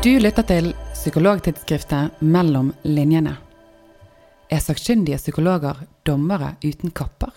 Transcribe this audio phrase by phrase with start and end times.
[0.00, 3.34] Du lytter til psykologtidsskriftet Mellom linjene.
[4.48, 7.34] Er sakkyndige psykologer dommere uten kapper?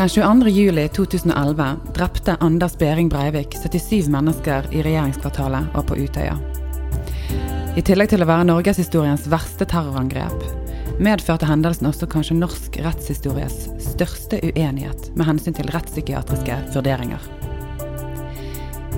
[0.00, 0.50] Den 22.
[0.50, 6.34] juli 2011 drepte Anders Behring Breivik 77 mennesker i regjeringskvartalet og på Utøya.
[7.78, 10.48] I tillegg til å være norgeshistoriens verste terrorangrep,
[10.98, 17.39] medførte hendelsen også kanskje norsk rettshistories største uenighet med hensyn til rettspsykiatriske vurderinger.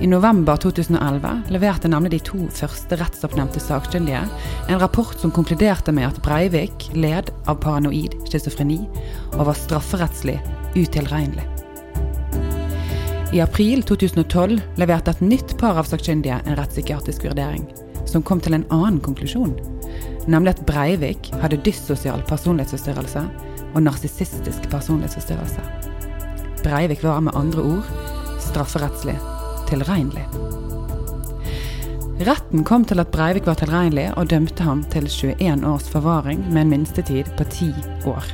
[0.01, 4.23] I november 2011 leverte nemlig de to første rettsoppnevnte sakkyndige
[4.67, 8.81] en rapport som konkluderte med at Breivik led av paranoid schizofreni
[9.37, 10.39] og var strafferettslig
[10.75, 11.45] utilregnelig.
[13.33, 17.65] I april 2012 leverte et nytt par av sakkyndige en rettspsykiatrisk vurdering,
[18.09, 19.55] som kom til en annen konklusjon,
[20.27, 23.23] nemlig at Breivik hadde dyssosial personlighetsforstyrrelse
[23.73, 25.65] og narsissistisk personlighetsforstyrrelse.
[26.65, 27.93] Breivik var med andre ord
[28.43, 29.17] strafferettslig
[29.73, 30.27] tilregnelig.
[32.23, 36.61] Retten kom til at Breivik var tilregnelig og dømte ham til 21 års forvaring med
[36.61, 37.73] en minstetid på 10
[38.07, 38.29] år.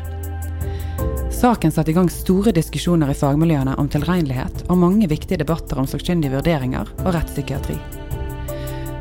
[1.40, 5.88] Saken satte i gang store diskusjoner i fagmiljøene om tilregnelighet og mange viktige debatter om
[5.88, 7.78] sakkyndige vurderinger og rettspsykiatri.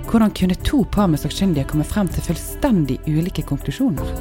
[0.08, 4.14] Hvordan kunne to par med sakkyndige komme frem til fullstendig ulike konklusjoner?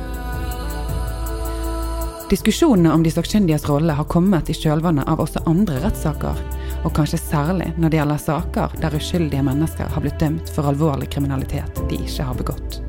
[2.28, 6.42] Diskusjonene om de sakkyndiges rolle har kommet i kjølvannet av også andre rettssaker,
[6.83, 11.09] og kanskje særlig når det gjelder saker der uskyldige mennesker har blitt dømt for alvorlig
[11.14, 12.80] kriminalitet de ikke har begått.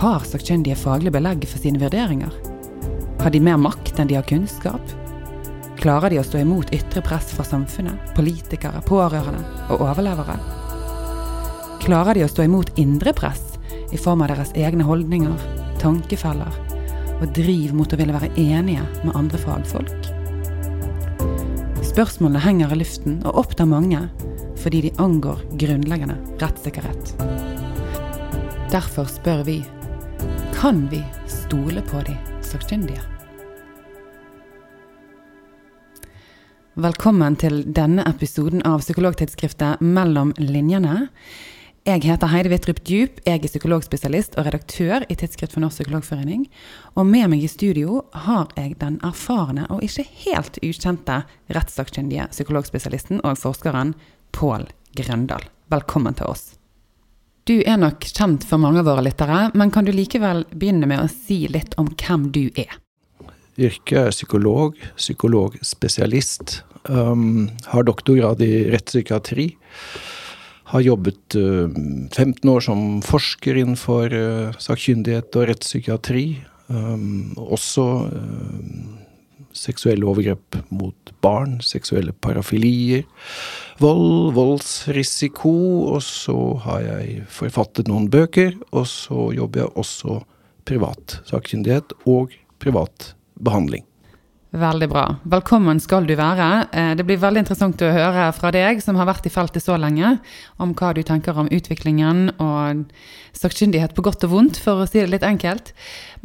[0.00, 2.32] Har sakkyndige faglig belegg for sine vurderinger?
[3.20, 4.94] Har de mer makt enn de har kunnskap?
[5.80, 10.38] Klarer de å stå imot ytre press fra samfunnet, politikere, pårørende og overlevere?
[11.84, 13.58] Klarer de å stå imot indre press
[13.92, 15.36] i form av deres egne holdninger,
[15.80, 16.56] tankefeller
[17.20, 19.99] og driv mot å ville være enige med andre fagfolk?
[21.90, 24.04] Spørsmålene henger i luften og opptar mange
[24.62, 27.14] fordi de angår grunnleggende rettssikkerhet.
[28.70, 29.56] Derfor spør vi
[30.54, 32.14] kan vi stole på de
[32.46, 33.02] sakkyndige?
[36.78, 41.08] Velkommen til denne episoden av psykologtidsskriftet Mellom linjene.
[41.88, 46.42] Jeg heter Heidi Wittrup Djup, jeg er psykologspesialist og redaktør i Tidsskritt for Norsk Psykologforening.
[47.00, 53.22] Og med meg i studio har jeg den erfarne og ikke helt ukjente rettssakkyndige psykologspesialisten
[53.24, 53.94] og forskeren
[54.36, 54.68] Pål
[55.00, 55.48] Grøndal.
[55.72, 56.44] Velkommen til oss.
[57.48, 61.00] Du er nok kjent for mange av våre lyttere, men kan du likevel begynne med
[61.00, 62.76] å si litt om hvem du er?
[63.56, 66.60] Yrket er psykolog, psykologspesialist.
[66.92, 69.54] Um, har doktorgrad i rettspsykiatri.
[70.70, 71.68] Har jobbet uh,
[72.14, 76.24] 15 år som forsker innenfor uh, sakkyndighet og rettspsykiatri.
[76.70, 77.84] Um, også
[79.56, 83.02] seksuelle overgrep mot barn, seksuelle parafilier,
[83.82, 85.54] vold, voldsrisiko.
[85.90, 86.36] Og så
[86.66, 90.20] har jeg forfattet noen bøker, og så jobber jeg også
[90.70, 93.89] privat sakkyndighet og privat behandling.
[94.50, 95.04] Veldig bra.
[95.30, 96.46] Velkommen skal du være.
[96.98, 100.16] Det blir veldig interessant å høre fra deg, som har vært i feltet så lenge,
[100.58, 102.80] om hva du tenker om utviklingen og
[103.38, 105.70] sakkyndighet på godt og vondt, for å si det litt enkelt.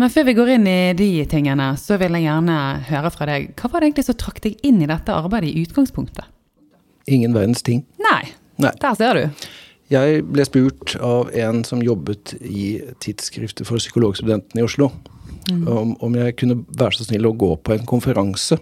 [0.02, 2.58] Men før vi går inn i de tingene, så vil jeg gjerne
[2.90, 3.52] høre fra deg.
[3.62, 6.26] Hva var det egentlig som trakk deg inn i dette arbeidet i utgangspunktet?
[7.06, 7.86] Ingen verdens ting.
[8.02, 8.24] Nei.
[8.58, 8.74] Nei.
[8.82, 9.50] Der ser du.
[9.94, 14.90] Jeg ble spurt av en som jobbet i tidsskriftet for psykologstudentene i Oslo,
[15.52, 15.64] mm.
[15.68, 18.58] om, om, jeg kunne være så snill å gå på en konferanse.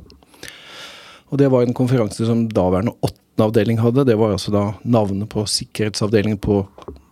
[1.32, 4.06] Og det var en konferanse som daværende åttende avdeling hadde.
[4.10, 6.64] Det var altså da navnet på sikkerhetsavdelingen på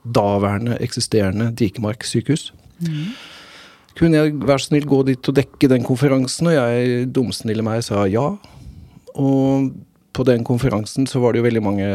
[0.04, 2.52] daværende eksisterende Dikemark sykehus.
[2.82, 3.14] Mm.
[3.98, 7.84] Kunne jeg være så snill gå dit og dekke den konferansen, og jeg dumsnille meg
[7.86, 8.28] sa ja.
[9.20, 9.72] Og
[10.12, 11.88] på den konferansen så var det jo veldig mange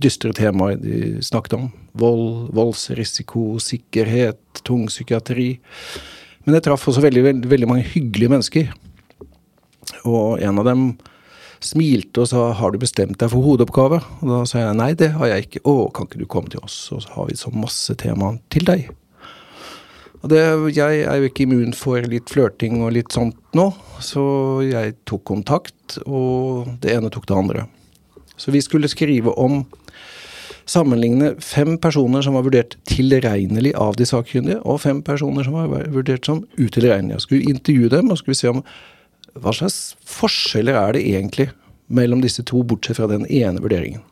[0.00, 1.70] dystre temaer de snakket om.
[1.96, 5.56] Vold, voldsrisiko, sikkerhet, tung psykiatri.
[6.46, 8.72] Men jeg traff også veldig, veldig, veldig mange hyggelige mennesker.
[10.06, 10.84] Og en av dem
[11.64, 15.10] smilte og sa 'har du bestemt deg for hodeoppgave?' Og da sa jeg nei, det
[15.12, 15.60] har jeg ikke.
[15.64, 18.62] 'Å, kan ikke du komme til oss, og så har vi så masse temaer til
[18.62, 18.90] deg'.
[20.22, 24.62] Og det, jeg er jo ikke immun for litt flørting og litt sånt nå, så
[24.62, 27.66] jeg tok kontakt, og det ene tok det andre.
[28.36, 29.66] Så vi skulle skrive om
[30.66, 35.86] Sammenligne fem personer som var vurdert tilregnelig av de sakkyndige, og fem personer som var
[35.94, 37.22] vurdert som utilregnelige.
[37.22, 38.64] Skulle intervjue dem og skulle se om
[39.36, 41.50] hva slags forskjeller er det egentlig
[41.86, 44.02] mellom disse to, bortsett fra den ene vurderingen.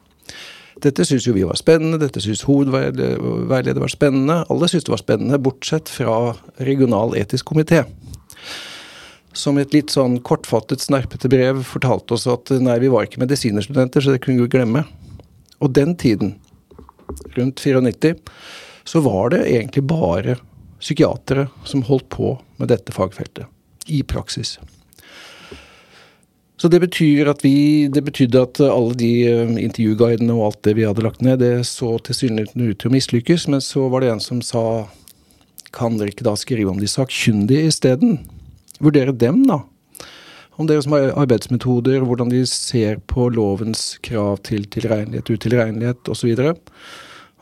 [0.83, 4.41] Dette syntes jo vi var spennende, dette syntes hovedveileder var spennende.
[4.51, 6.35] Alle syntes det var spennende, bortsett fra
[6.67, 7.85] Regional etisk komité.
[9.35, 13.23] Som i et litt sånn kortfattet, snerpete brev fortalte oss at nei, vi var ikke
[13.23, 14.85] medisinerstudenter, så det kunne vi glemme.
[15.63, 16.37] Og den tiden,
[17.37, 18.15] rundt 94,
[18.85, 20.37] så var det egentlig bare
[20.81, 23.47] psykiatere som holdt på med dette fagfeltet.
[23.87, 24.59] I praksis.
[26.57, 30.77] Så det betyr at vi Det betydde at alle de eh, intervjuguidene og alt det
[30.79, 33.49] vi hadde lagt ned, det så tilsynelatende ut til å mislykkes.
[33.53, 34.87] Men så var det en som sa
[35.75, 38.23] Kan dere ikke da skrive om de sakkyndige isteden?
[38.81, 39.65] Vurdere dem, da.
[40.55, 46.37] Om deres arbeidsmetoder, hvordan de ser på lovens krav til tilregnelighet, utilregnelighet osv.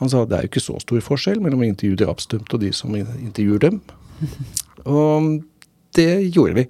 [0.00, 2.94] Han sa det er jo ikke så stor forskjell mellom intervjuet drapsdømte og de som
[2.96, 3.82] intervjuer dem.
[4.88, 5.42] Og
[5.94, 6.64] det gjorde vi.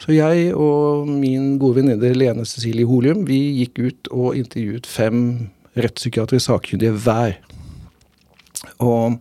[0.00, 5.18] Så jeg og min gode venninne Lene Cecilie Holium vi gikk ut og intervjuet fem
[5.76, 7.36] rettspsykiatrisk sakkyndige hver.
[8.80, 9.18] Og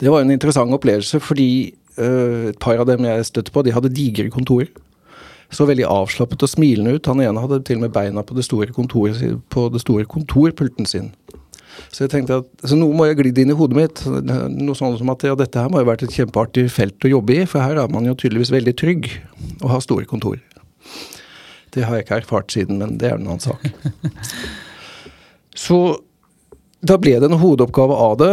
[0.00, 1.50] det var en interessant opplevelse fordi
[1.98, 4.70] uh, et par av dem jeg støtte på, de hadde digre kontorer.
[5.50, 7.08] Så veldig avslappet og smilende ut.
[7.10, 11.10] Han ene hadde til og med beina på det store, på det store kontorpulten sin.
[11.90, 14.02] Så jeg tenkte at så noe må jeg glidd inn i hodet mitt.
[14.06, 17.38] Noe sånn som at ja, dette her må jo vært et kjempeartig felt å jobbe
[17.38, 19.10] i, for her er man jo tydeligvis veldig trygg
[19.62, 20.38] og har store kontor.
[21.74, 23.62] Det har jeg ikke erfart siden, men det er en annen sak.
[25.66, 26.00] Så
[26.80, 28.32] da ble det en hovedoppgave av det.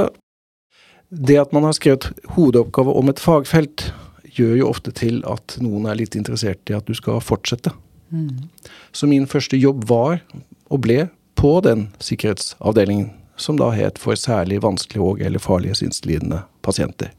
[1.10, 3.90] Det at man har skrevet hovedoppgave om et fagfelt,
[4.38, 7.74] gjør jo ofte til at noen er litt interessert i at du skal fortsette.
[8.10, 8.48] Mm.
[8.96, 10.22] Så min første jobb var,
[10.72, 11.08] og ble,
[11.38, 17.12] på den sikkerhetsavdelingen som da het for særlig vanskelige og eller farlige sinnslidende pasienter.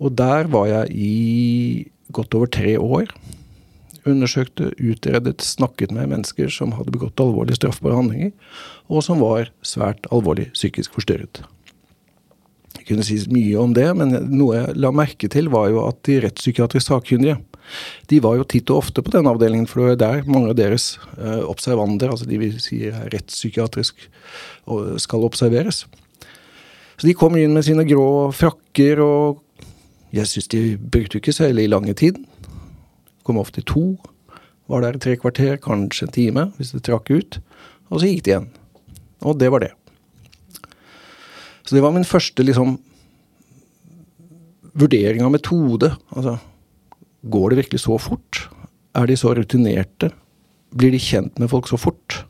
[0.00, 3.12] Og der var jeg i godt over tre år.
[4.06, 8.32] Undersøkte, utredet, snakket med mennesker som hadde begått alvorlige straffbare handlinger,
[8.88, 11.42] og som var svært alvorlig psykisk forstyrret.
[12.76, 16.02] Jeg kunne si mye om det, men noe jeg la merke til, var jo at
[16.08, 17.40] de rettspsykiatrisk sakkyndige
[18.10, 20.58] de var jo titt og ofte på den avdelingen, for det er der mange av
[20.58, 24.08] deres eh, observander, altså de vi sier er rettspsykiatrisk,
[25.02, 25.84] skal observeres.
[26.96, 29.42] Så de kom inn med sine grå frakker, og
[30.16, 32.18] jeg syns de brukte ikke særlig lange tid.
[33.26, 33.96] Kom ofte to.
[34.70, 37.40] Var der tre kvarter, kanskje en time, hvis det trakk ut.
[37.92, 38.48] Og så gikk de igjen.
[39.22, 39.74] Og det var det.
[41.66, 42.76] Så det var min første liksom
[44.76, 45.90] vurdering av metode.
[46.14, 46.38] Altså
[47.26, 48.44] Går det virkelig så fort?
[48.94, 50.12] Er de så rutinerte?
[50.76, 52.22] Blir de kjent med folk så fort?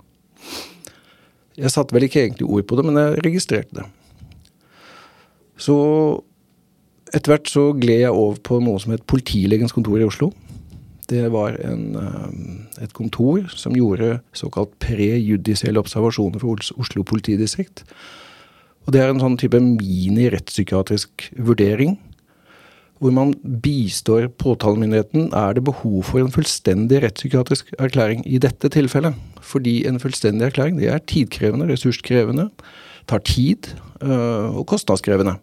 [1.57, 3.85] Jeg satte vel ikke egentlig ord på det, men jeg registrerte det.
[5.61, 5.77] Så
[7.13, 10.31] etter hvert så gled jeg over på noe som het Politilegens kontor i Oslo.
[11.09, 17.85] Det var en, eh, et kontor som gjorde såkalt prejudisielle observasjoner for Oslo politidistrikt.
[18.87, 21.99] Og det er en sånn type mini-rettspsykiatrisk vurdering
[22.97, 29.19] hvor man bistår påtalemyndigheten, er det behov for en fullstendig rettspsykiatrisk erklæring i dette tilfellet.
[29.45, 32.49] Fordi en fullstendig erklæring det er tidkrevende, ressurskrevende,
[33.07, 33.69] tar tid
[34.01, 35.37] øh, og kostnadskrevende.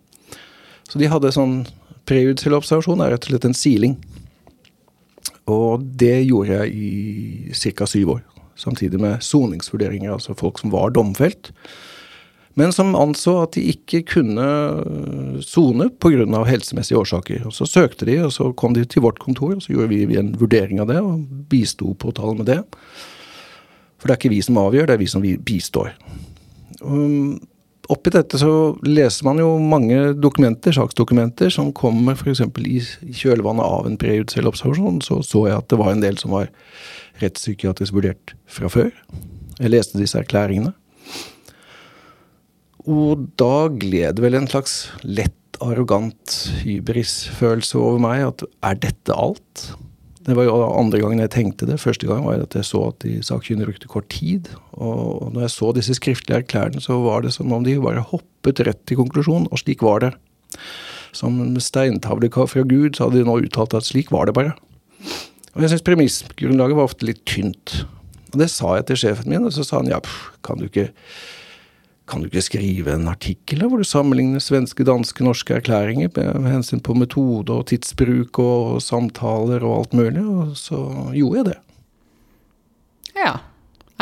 [0.90, 1.62] Så de hadde sånn
[2.10, 3.95] prejudisiell observasjon er rett og slett en siling.
[5.45, 7.86] Og det gjorde jeg i ca.
[7.86, 8.22] syv år.
[8.57, 11.54] Samtidig med soningsvurderinger, altså folk som var domfelt
[12.59, 16.44] men som anså at de ikke kunne øh, sone pga.
[16.45, 17.45] helsemessige årsaker.
[17.45, 20.18] Og Så søkte de, og så kom de til vårt kontor, og så gjorde vi
[20.18, 22.63] en vurdering av det og bisto påtalen med det.
[23.97, 25.94] For det er ikke vi som avgjør, det er vi som bistår.
[26.83, 27.39] Um,
[27.89, 32.44] oppi dette så leser man jo mange dokumenter, saksdokumenter som kommer f.eks.
[32.68, 32.81] i
[33.16, 35.01] kjølvannet av en prejudisiell observasjon.
[35.01, 36.51] Så så jeg at det var en del som var
[37.23, 38.92] rettspsykiatrisk vurdert fra før.
[39.59, 40.73] Jeg leste disse erklæringene.
[42.90, 48.25] Og da gled vel en slags lett arrogant hybrisfølelse over meg.
[48.33, 49.69] At er dette alt?
[50.23, 51.81] Det var jo andre gangen jeg tenkte det.
[51.83, 54.49] Første gang var at jeg så at de sakkyndige brukte kort tid.
[54.75, 58.63] Og når jeg så disse skriftlige erklærene, så var det som om de bare hoppet
[58.68, 59.49] rett til konklusjon.
[59.52, 60.13] Og slik var det.
[61.16, 64.56] Som steintavle fra Gud, så hadde de nå uttalt at slik var det bare.
[65.54, 67.83] Og jeg syns premissgrunnlaget var ofte litt tynt.
[68.33, 70.66] Og det sa jeg til sjefen min, og så sa han ja, pff, kan du
[70.66, 70.90] ikke
[72.10, 76.81] kan du ikke skrive en artikkel hvor du sammenligner svenske, danske, norske erklæringer med hensyn
[76.83, 80.24] på metode og tidsbruk og samtaler og alt mulig?
[80.24, 80.80] Og så
[81.16, 81.60] gjorde jeg det.
[83.16, 83.33] Ja.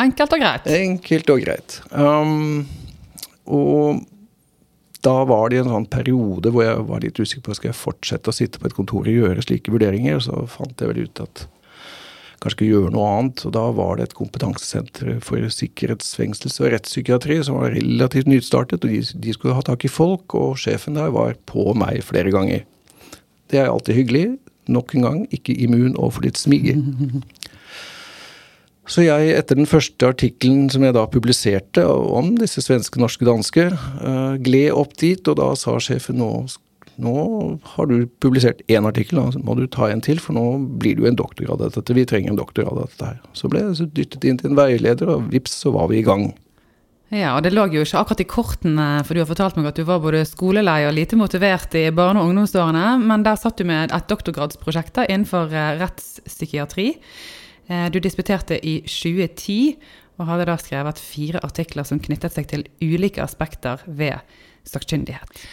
[0.02, 0.66] Enkelt og greit.
[0.66, 1.78] Enkelt og greit.
[1.94, 2.64] Um,
[3.46, 4.02] og
[5.02, 8.30] da var det en sånn periode hvor jeg var litt usikker på skal jeg fortsette
[8.30, 10.18] å sitte på et kontor og gjøre slike vurderinger.
[10.22, 11.46] Så fant jeg vel ut at
[12.42, 13.44] kanskje ikke gjøre noe annet.
[13.48, 18.82] Og da var det et kompetansesenter for sikkerhetsfengsels- og rettspsykiatri som var relativt nystartet.
[18.82, 22.34] og de, de, skulle ha tak i folk, og sjefen der var på meg flere
[22.34, 22.66] ganger.
[23.52, 24.26] Det er alltid hyggelig.
[24.68, 26.78] Nok en gang ikke immun overfor litt smiger.
[28.92, 33.68] Så jeg, etter den første artikkelen som jeg da publiserte om disse svenske, norske, danske,
[33.70, 36.32] uh, gled opp dit, og da sa sjefen nå,
[37.00, 37.16] nå
[37.74, 40.44] har du publisert én artikkel, da må du ta en til, for nå
[40.82, 41.96] blir det jo en doktorgrad av dette.
[41.96, 43.20] Vi trenger en doktorgrad av dette her.
[43.38, 46.30] Så ble jeg dyttet inn til en veileder, og vips, så var vi i gang.
[47.12, 49.76] Ja, og det lå jo ikke akkurat i kortene, for du har fortalt meg at
[49.76, 53.68] du var både skolelei og lite motivert i barne- og ungdomsårene, men der satt du
[53.68, 56.86] med et doktorgradsprosjekt innenfor eh, rettspsykiatri.
[57.68, 59.76] Eh, du disputerte i 2010,
[60.16, 64.16] og hadde da skrevet fire artikler som knyttet seg til ulike aspekter ved
[64.68, 65.44] sakkyndighet.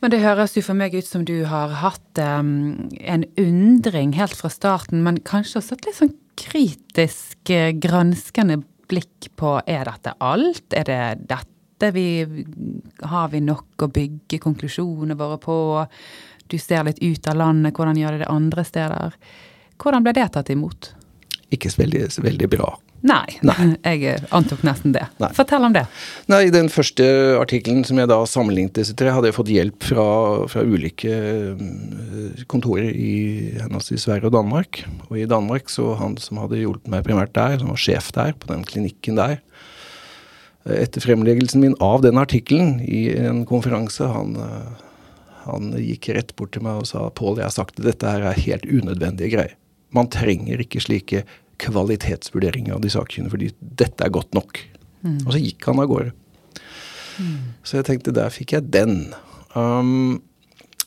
[0.00, 4.36] Men det høres jo for meg ut som du har hatt um, en undring helt
[4.36, 10.16] fra starten, men kanskje også et litt sånn kritisk, uh, granskende blikk på er dette
[10.24, 10.64] alt?
[10.72, 12.44] Er det dette vi
[13.08, 15.54] Har vi nok å bygge konklusjonene våre på?
[16.50, 19.14] Du ser litt ut av landet, hvordan gjør de det andre steder?
[19.80, 20.90] Hvordan ble det tatt imot?
[21.54, 22.70] ikke så veldig, så veldig bra.
[23.06, 25.06] Nei, Nei, jeg antok nesten det.
[25.22, 25.30] Nei.
[25.36, 25.86] Fortell om det.
[26.28, 27.06] Nei, I den første
[27.40, 30.06] artikkelen som jeg da sammenlignet disse tre, hadde jeg fått hjelp fra,
[30.52, 33.14] fra ulike eh, kontorer i
[33.62, 34.82] henholdsvis Sverige og Danmark.
[35.08, 38.36] Og i Danmark så han som hadde hjulpet meg primært der, som var sjef der,
[38.36, 39.40] på den klinikken der
[40.68, 44.82] Etter fremleggelsen min av den artikkelen i en konferanse, han, eh,
[45.46, 48.26] han gikk rett bort til meg og sa Pål, jeg har sagt at dette her
[48.28, 49.54] er helt unødvendige greier.
[49.96, 51.24] Man trenger ikke slike
[51.60, 53.50] kvalitetsvurderinger av de sakkyndige, fordi
[53.80, 54.62] dette er godt nok.
[55.04, 55.20] Mm.
[55.24, 56.12] Og så gikk han av gårde.
[57.20, 57.36] Mm.
[57.66, 59.12] Så jeg tenkte, der fikk jeg den.
[59.54, 60.20] Um,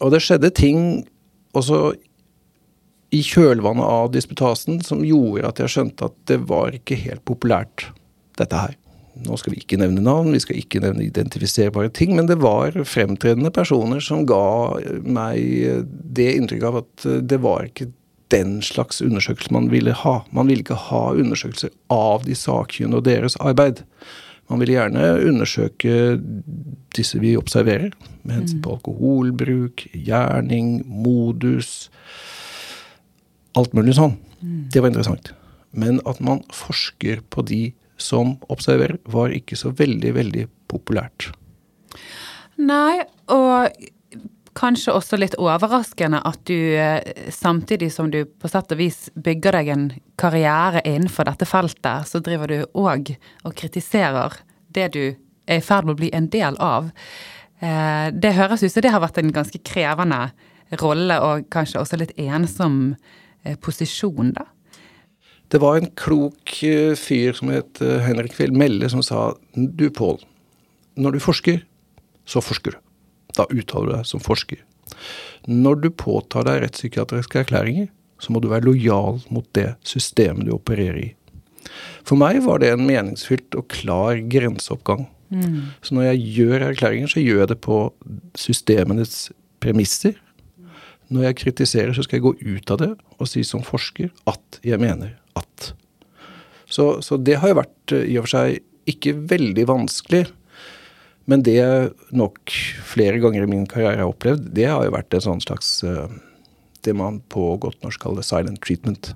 [0.01, 1.03] og det skjedde ting
[1.57, 1.93] også
[3.13, 7.91] i kjølvannet av disputasen som gjorde at jeg skjønte at det var ikke helt populært,
[8.39, 8.77] dette her.
[9.23, 12.73] Nå skal vi ikke nevne navn, vi skal ikke nevne identifiserbare ting, men det var
[12.89, 15.83] fremtredende personer som ga meg
[16.17, 17.91] det inntrykket av at det var ikke
[18.31, 20.19] den slags undersøkelse man ville ha.
[20.31, 23.83] Man ville ikke ha undersøkelser av de sakkyndige og deres arbeid.
[24.51, 25.93] Man ville gjerne undersøke
[26.97, 28.75] disse vi observerer, med hensyn på mm.
[28.77, 31.89] alkoholbruk, gjerning, modus
[33.53, 34.15] Alt mulig sånn.
[34.41, 34.61] Mm.
[34.73, 35.27] Det var interessant.
[35.77, 37.61] Men at man forsker på de
[38.01, 41.29] som observerer, var ikke så veldig, veldig populært.
[42.57, 43.69] Nei, og
[44.57, 47.01] kanskje også litt overraskende at du eh,
[47.33, 49.85] samtidig som du på sett og vis bygger deg en
[50.19, 54.39] karriere innenfor dette feltet, så driver du òg og kritiserer
[54.73, 55.03] det du
[55.45, 56.89] er i ferd med å bli en del av.
[57.59, 60.27] Eh, det høres ut som det har vært en ganske krevende
[60.81, 62.95] rolle, og kanskje også litt ensom
[63.43, 64.47] eh, posisjon, da?
[65.53, 66.55] Det var en klok
[66.97, 70.17] fyr som het Henrik Fjell Melle, som sa du, Pål,
[70.97, 71.59] når du forsker,
[72.25, 72.82] så forsker du.
[73.37, 74.61] Da uttaler du deg som forsker.
[75.49, 77.89] Når du påtar deg rettspsykiatriske erklæringer,
[78.21, 81.09] så må du være lojal mot det systemet du opererer i.
[82.07, 85.07] For meg var det en meningsfylt og klar grenseoppgang.
[85.33, 85.73] Mm.
[85.81, 87.79] Så når jeg gjør erklæringer, så gjør jeg det på
[88.37, 89.31] systemenes
[89.63, 90.19] premisser.
[91.13, 94.59] Når jeg kritiserer, så skal jeg gå ut av det og si som forsker at
[94.65, 95.73] jeg mener at.
[96.69, 100.23] Så, så det har jo vært eh, i og for seg ikke veldig vanskelig.
[101.29, 102.51] Men det jeg nok
[102.89, 106.11] flere ganger i min karriere har opplevd, det har jo vært en sånn slags uh,
[106.83, 109.13] Det man på godt norsk kaller silent treatment.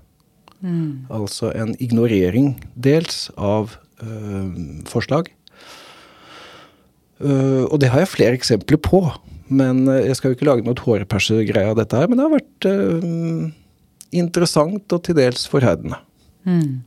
[0.64, 1.08] Mm.
[1.14, 4.48] Altså en ignorering dels av øh,
[4.90, 5.28] forslag.
[7.20, 9.04] Uh, og det har jeg flere eksempler på.
[9.52, 12.08] Men jeg skal jo ikke lage noe tårepersegreie av dette her.
[12.08, 12.68] Men det har vært
[14.16, 16.00] interessant og til dels forherdende.
[16.48, 16.84] Mm.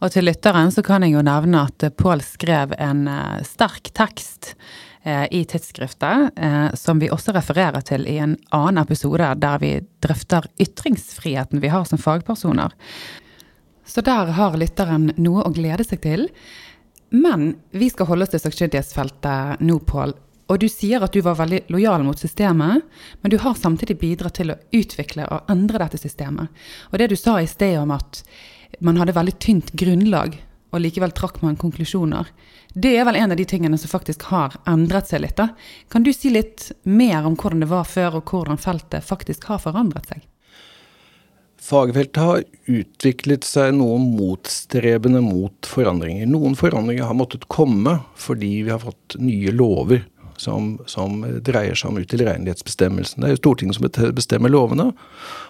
[0.00, 4.52] Og til lytteren så kan jeg jo nevne at Pål skrev en uh, sterk tekst
[5.06, 9.72] uh, i tidsskriftet, uh, som vi også refererer til i en annen episode der vi
[10.04, 12.76] drøfter ytringsfriheten vi har som fagpersoner.
[13.86, 16.28] Så der har lytteren noe å glede seg til.
[17.14, 20.12] Men vi skal holde oss til sakkyndighetsfeltet nå, Pål.
[20.46, 22.84] Og du sier at du var veldig lojal mot systemet,
[23.22, 26.52] men du har samtidig bidratt til å utvikle og endre dette systemet.
[26.92, 28.22] Og det du sa i sted om at
[28.80, 30.36] man hadde veldig tynt grunnlag,
[30.74, 32.28] og likevel trakk man konklusjoner.
[32.74, 35.36] Det er vel en av de tingene som faktisk har endret seg litt.
[35.36, 35.48] da.
[35.88, 39.62] Kan du si litt mer om hvordan det var før, og hvordan feltet faktisk har
[39.62, 40.26] forandret seg?
[41.66, 46.28] Fagfeltet har utviklet seg noe motstrebende mot forandringer.
[46.28, 50.04] Noen forandringer har måttet komme fordi vi har fått nye lover
[50.40, 53.22] som, som dreier seg om utilregnelighetsbestemmelsen.
[53.22, 54.90] Det er jo Stortinget som bestemmer lovene,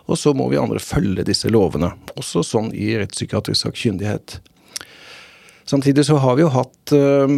[0.07, 1.93] og så må vi andre følge disse lovene.
[2.17, 4.39] Også sånn i rettspsykiatrisk sakkyndighet.
[5.67, 7.33] Samtidig så har vi jo hatt uh,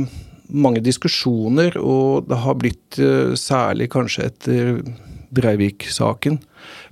[0.49, 4.75] mange diskusjoner, og det har blitt, uh, særlig kanskje etter
[5.35, 6.39] Breivik-saken,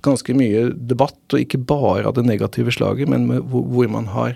[0.04, 4.10] ganske mye debatt, og ikke bare av det negative slaget, men med, hvor, hvor man
[4.12, 4.34] har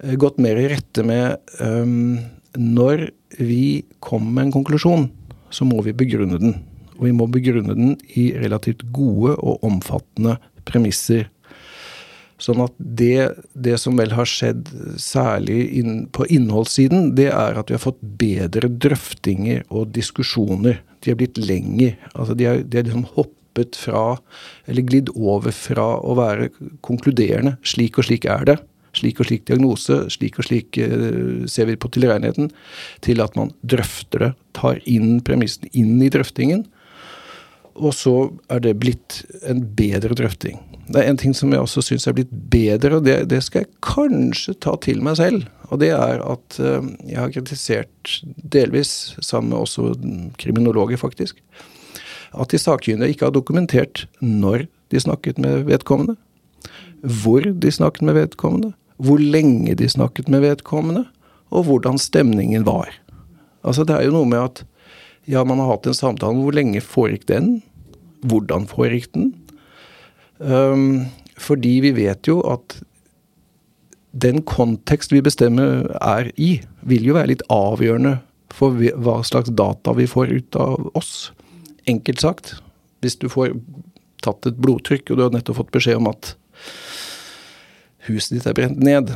[0.00, 2.16] eh, gått mer i rette med um,
[2.58, 5.08] Når vi kommer med en konklusjon,
[5.54, 6.56] så må vi begrunne den.
[6.98, 10.36] Og vi må begrunne den i relativt gode og omfattende
[10.68, 11.28] premisser.
[12.40, 17.70] Sånn at det, det som vel har skjedd særlig inn, på innholdssiden, det er at
[17.70, 20.80] vi har fått bedre drøftinger og diskusjoner.
[21.04, 21.94] De har blitt lengre.
[22.14, 24.16] Altså de har, de har liksom hoppet fra,
[24.70, 26.48] eller glidd over fra å være
[26.86, 27.58] konkluderende.
[27.66, 28.60] Slik og slik er det
[28.96, 32.50] slik og slik diagnose, slik og slik uh, ser vi på tilregneligheten,
[33.04, 36.66] til at man drøfter det, tar inn premissene inn i drøftingen.
[37.80, 38.14] Og så
[38.52, 40.58] er det blitt en bedre drøfting.
[40.90, 43.62] Det er en ting som jeg også syns er blitt bedre, og det, det, skal
[43.62, 45.46] jeg kanskje ta til meg selv.
[45.70, 49.94] Og det er at uh, jeg har kritisert, delvis sammen med også
[50.40, 51.38] kriminologer faktisk,
[52.30, 56.18] at de sakkyndige ikke har dokumentert når de snakket med vedkommende
[57.02, 61.06] hvor de snakket med vedkommende, hvor lenge de snakket med vedkommende,
[61.50, 62.92] og hvordan stemningen var.
[63.66, 64.62] Altså Det er jo noe med at
[65.28, 67.50] ja, man har hatt en samtale, hvor lenge foregikk den?
[68.26, 69.32] Hvordan foregikk den?
[70.38, 72.80] Um, fordi vi vet jo at
[74.10, 78.16] den kontekst vi bestemmer er i, vil jo være litt avgjørende
[78.50, 81.30] for hva slags data vi får ut av oss.
[81.88, 82.56] Enkelt sagt,
[83.04, 83.54] hvis du får
[84.24, 86.34] tatt et blodtrykk, og du har nettopp fått beskjed om at
[88.14, 89.12] huset ditt er brent ned,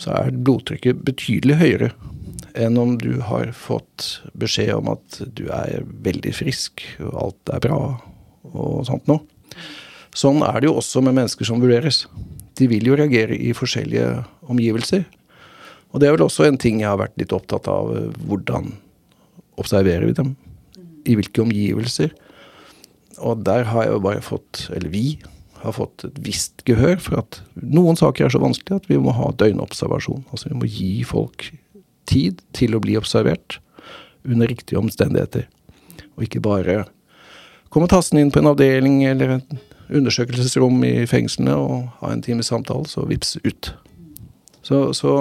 [0.00, 1.90] så er blodtrykket betydelig høyere
[2.56, 7.62] enn om du har fått beskjed om at du er veldig frisk, og alt er
[7.66, 7.80] bra
[8.56, 9.20] og sånt noe.
[10.16, 12.06] Sånn er det jo også med mennesker som vurderes.
[12.56, 15.04] De vil jo reagere i forskjellige omgivelser.
[15.92, 17.92] Og det er vel også en ting jeg har vært litt opptatt av.
[18.24, 18.72] Hvordan
[19.60, 20.32] observerer vi dem?
[21.04, 22.14] I hvilke omgivelser?
[23.20, 25.18] Og der har jeg jo bare fått, eller vi,
[25.66, 29.14] har fått et visst gehør for at noen saker er så vanskelig at vi må
[29.16, 30.24] ha døgnobservasjon.
[30.30, 31.50] Altså vi må gi folk
[32.06, 33.58] tid til å bli observert
[34.26, 35.46] under riktige omstendigheter.
[36.16, 36.84] Og ikke bare
[37.72, 39.56] komme tassende inn på en avdeling eller et
[39.92, 43.72] undersøkelsesrom i fengslene og ha en times samtale, så vips ut.
[44.66, 45.18] Så, så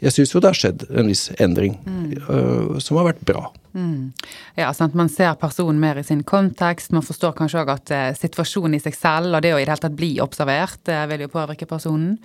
[0.00, 2.04] jeg syns jo det har skjedd en viss endring, mm.
[2.28, 3.48] uh, som har vært bra.
[3.74, 4.12] Mm.
[4.54, 4.94] Ja, sant?
[4.94, 6.92] Man ser personen mer i sin kontekst.
[6.92, 9.70] Man forstår kanskje òg at eh, situasjonen i seg selv og det å i det
[9.70, 12.16] hele tatt bli observert, eh, vil jo påvirke personen.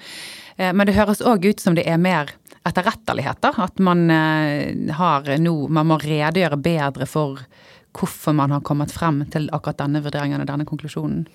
[0.57, 2.33] Eh, men det høres òg ut som det er mer
[2.65, 3.59] etterretteligheter.
[3.61, 7.43] At man har nå Man må redegjøre bedre for
[7.95, 11.27] hvorfor man har kommet frem til akkurat denne vurderingen og denne konklusjonen.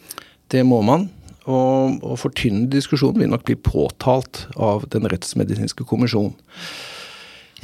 [0.51, 1.09] Det må man.
[1.49, 6.35] Og, og fortynnende diskusjon vil nok bli påtalt av Den rettsmedisinske kommisjon.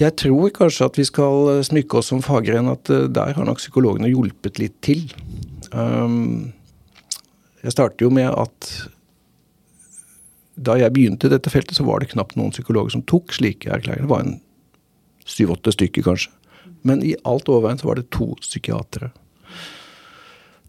[0.01, 3.63] Jeg tror kanskje at vi skal smykke oss som faggren at eh, der har nok
[3.63, 5.07] psykologene hjulpet litt til.
[5.73, 6.53] Um,
[7.65, 8.73] jeg starter jo med at
[10.57, 14.07] da jeg begynte dette feltet, så var det knapt noen psykologer som tok slike erklæringer.
[14.07, 14.39] Det var en
[15.29, 16.33] syv-åtte stykker, kanskje.
[16.87, 19.11] Men i alt overveien så var det to psykiatere.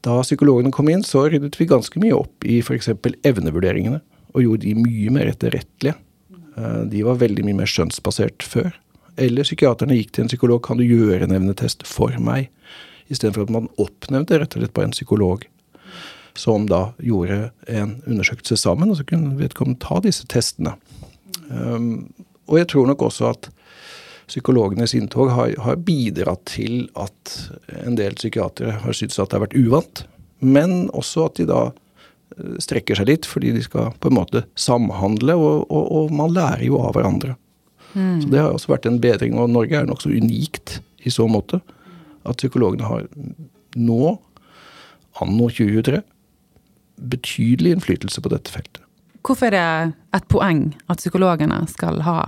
[0.06, 2.92] Da psykologene kom inn, så ryddet vi ganske mye opp i f.eks.
[3.28, 4.02] evnevurderingene,
[4.36, 5.98] og gjorde de mye mer etterrettelige.
[6.58, 8.72] Eh, de var veldig mye mer skjønnsbasert før.
[9.18, 12.52] Eller psykiaterne gikk til en psykolog kan du gjøre en evnetest for meg,
[13.10, 15.48] istedenfor at man oppnevnte rett og slett bare en psykolog
[16.38, 20.76] som da gjorde en undersøkelse sammen, og så kunne vedkommende ta disse testene.
[21.50, 22.12] Um,
[22.46, 23.50] og jeg tror nok også at
[24.28, 27.34] psykologenes inntog har, har, bidratt til at
[27.86, 30.04] en del psykiatere har syntes at det har vært uvant.
[30.44, 34.44] Men også at de da eh, strekker seg litt, fordi de skal på en måte
[34.60, 37.38] samhandle, og, og, og man lærer jo av hverandre.
[37.94, 38.22] Mm.
[38.22, 41.62] Så det har også vært en bedring, og Norge er nokså unikt i så måte.
[42.28, 43.08] At psykologene har
[43.78, 44.18] nå,
[45.24, 46.02] anno 2023,
[46.98, 48.84] betydelig innflytelse på dette feltet.
[49.26, 52.20] Hvorfor er det et poeng at psykologene skal ha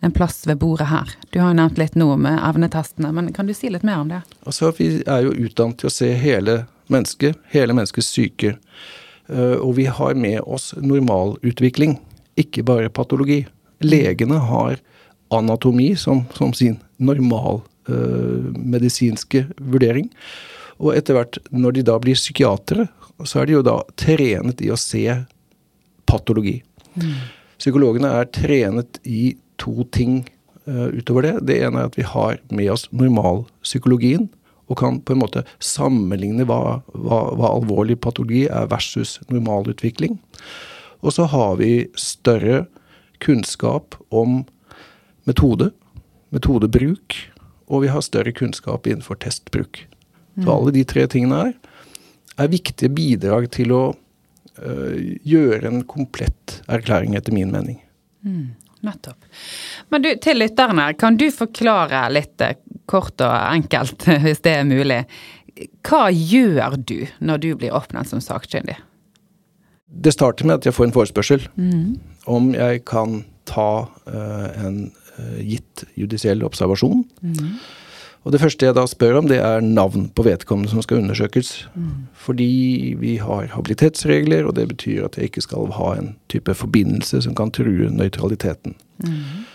[0.00, 1.10] en plass ved bordet her.
[1.30, 4.08] Du har jo nevnt litt nå med evnetestene, men kan du si litt mer om
[4.08, 4.20] det?
[4.48, 8.56] Altså, Vi er jo utdannet til å se hele mennesket, hele menneskets syke.
[9.28, 11.98] Eh, og vi har med oss normalutvikling,
[12.40, 13.46] ikke bare patologi.
[13.84, 14.76] Legene har
[15.30, 20.10] anatomi som, som sin normalmedisinske øh, vurdering.
[20.80, 22.88] Og etter hvert, når de da blir psykiatere,
[23.28, 25.24] så er de jo da trenet i å se
[26.08, 26.62] patologi.
[26.96, 27.14] Mm.
[27.60, 30.22] Psykologene er trenet i to ting
[30.66, 31.34] uh, utover det.
[31.48, 34.28] Det ene er at vi har med oss normalpsykologien,
[34.70, 40.20] og kan på en måte sammenligne hva, hva, hva alvorlig patologi er versus normalutvikling.
[41.02, 42.64] Og så har vi større
[43.24, 44.44] kunnskap om
[45.28, 45.72] metode,
[46.30, 47.16] metodebruk,
[47.70, 49.84] og vi har større kunnskap innenfor testbruk.
[50.38, 50.54] Så mm.
[50.54, 51.52] alle de tre tingene her
[52.40, 54.96] er viktige bidrag til å uh,
[55.26, 57.80] gjøre en komplett erklæring, etter min mening.
[58.22, 58.54] Mm.
[58.86, 59.24] Nettopp.
[59.92, 62.56] Men du, til lytterne, kan du forklare litt eh,
[62.90, 65.02] kort og enkelt, hvis det er mulig,
[65.86, 68.78] hva gjør du når du blir oppnevnt som sakkyndig?
[69.90, 71.86] Det starter med at jeg får en forespørsel mm.
[72.30, 74.84] om jeg kan ta uh, en
[75.18, 77.02] uh, gitt judisiell observasjon.
[77.26, 77.56] Mm.
[78.20, 81.52] Og det første jeg da spør om, det er navn på vedkommende som skal undersøkes.
[81.72, 82.08] Mm.
[82.12, 82.50] Fordi
[83.00, 87.36] vi har habilitetsregler, og det betyr at jeg ikke skal ha en type forbindelse som
[87.38, 88.76] kan true nøytraliteten.
[89.00, 89.46] Mm.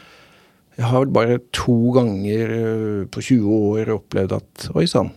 [0.75, 5.13] Jeg har vel bare to ganger eh, på 20 år opplevd at oi sann,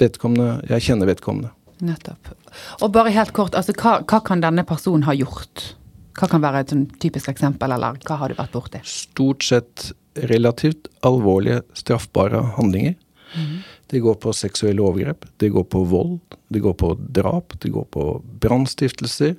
[0.00, 1.52] vedkommende Jeg kjenner vedkommende.
[1.84, 2.32] Nettopp.
[2.80, 5.76] Og bare helt kort, altså hva, hva kan denne personen ha gjort?
[6.16, 8.80] Hva kan være et sånn typisk eksempel, eller hva har du vært borti?
[8.88, 9.90] Stort sett
[10.30, 12.94] relativt alvorlige straffbare handlinger.
[13.36, 13.58] Mm.
[13.90, 16.18] Det går på seksuelle overgrep, det går på vold,
[16.50, 18.06] det går på drap, det går på
[18.42, 19.36] brannstiftelser.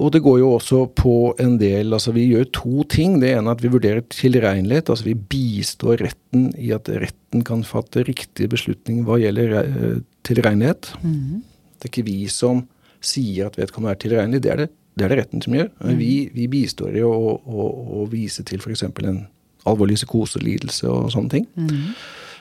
[0.00, 3.18] Og det går jo også på en del Altså, vi gjør to ting.
[3.20, 4.90] Det ene er at vi vurderer tilregnelighet.
[4.90, 10.94] Altså vi bistår retten i at retten kan fatte riktige beslutninger hva gjelder uh, tilregnelighet.
[11.04, 11.42] Mm.
[11.76, 12.64] Det er ikke vi som
[13.02, 14.42] sier at vedkommende er tilregnelig.
[14.42, 15.70] Det er det det er det retten som gjør.
[15.80, 15.92] Mm.
[15.98, 17.68] Vi, vi, bistår i å, å,
[18.02, 18.84] å vise til f.eks.
[18.84, 19.22] en
[19.68, 21.46] alvorlig psykoselidelse og sånne ting.
[21.56, 21.94] Mm.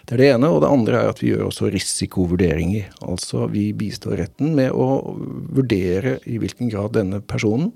[0.07, 0.49] Det er det ene.
[0.51, 2.89] Og det andre er at vi gjør også risikovurderinger.
[3.07, 5.15] Altså vi bistår retten med å
[5.53, 7.71] vurdere i hvilken grad denne personen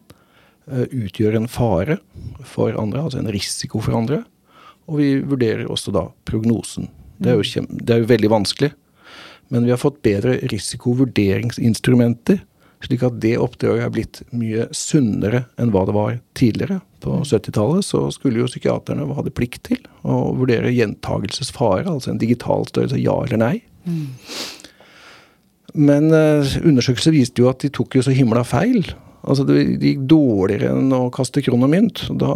[0.71, 1.99] uh, utgjør en fare
[2.43, 4.23] for andre, altså en risiko for andre.
[4.89, 6.89] Og vi vurderer også da prognosen.
[7.17, 7.51] Det er jo, mm.
[7.53, 8.73] kjem, det er jo veldig vanskelig.
[9.53, 12.41] Men vi har fått bedre risikovurderingsinstrumenter
[12.85, 16.79] slik at det oppdraget er blitt mye sunnere enn hva det var tidligere.
[17.03, 22.65] På 70-tallet så skulle jo psykiaterne hadde plikt til å vurdere gjentagelsesfare, altså en digital
[22.69, 23.55] størrelse, ja eller nei.
[23.85, 24.13] Mm.
[25.75, 28.85] Men uh, undersøkelser viste jo at de tok jo så himla feil.
[29.25, 32.03] Altså Det gikk dårligere enn å kaste kron og mynt.
[32.21, 32.31] Da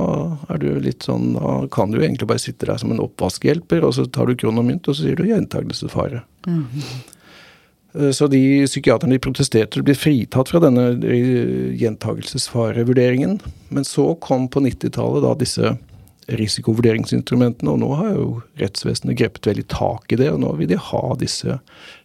[0.50, 3.94] er du litt sånn, da kan du egentlig bare sitte der som en oppvaskhjelper, og
[3.96, 6.24] så tar du kron og mynt, og så sier du gjentagelsesfare.
[6.50, 6.66] Mm.
[7.94, 13.40] Eh, så de psykiaterne de protesterte ble fritatt fra denne eh, gjentagelsesfarevurderingen.
[13.74, 15.76] Men så kom på 90-tallet da disse
[16.30, 18.26] risikovurderingsinstrumentene, og nå har jo
[18.62, 20.30] rettsvesenet grepet veldig tak i det.
[20.36, 21.58] Og nå vil de ha disse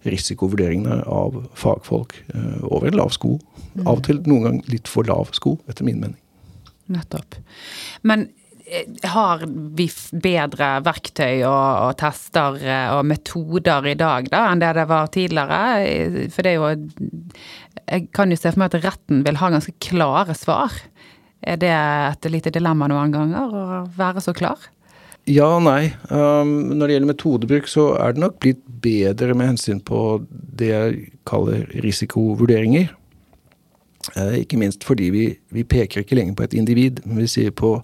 [0.08, 3.36] risikovurderingene av fagfolk eh, over en lav sko.
[3.84, 6.20] Av og til noen gang litt for lav sko, etter min mening.
[6.94, 7.36] Nettopp.
[8.04, 8.28] Men
[9.12, 9.42] har
[9.76, 9.86] vi
[10.24, 11.50] bedre verktøy og,
[11.84, 15.58] og, tester eh, og metoder i dag da, enn det det var tidligere?
[15.84, 16.70] Eh, for det er jo
[17.84, 20.72] Jeg kan jo se for meg at retten vil ha ganske klare svar.
[21.44, 24.70] Er det et lite dilemma noen ganger å være så klar?
[25.28, 25.92] Ja og nei.
[26.08, 30.68] Um, når det gjelder metodebruk, så er det nok blitt bedre med hensyn på det
[30.68, 30.98] jeg
[31.28, 32.90] kaller risikovurderinger.
[34.16, 37.52] Uh, ikke minst fordi vi, vi peker ikke lenger på et individ, men vi sier
[37.56, 37.78] på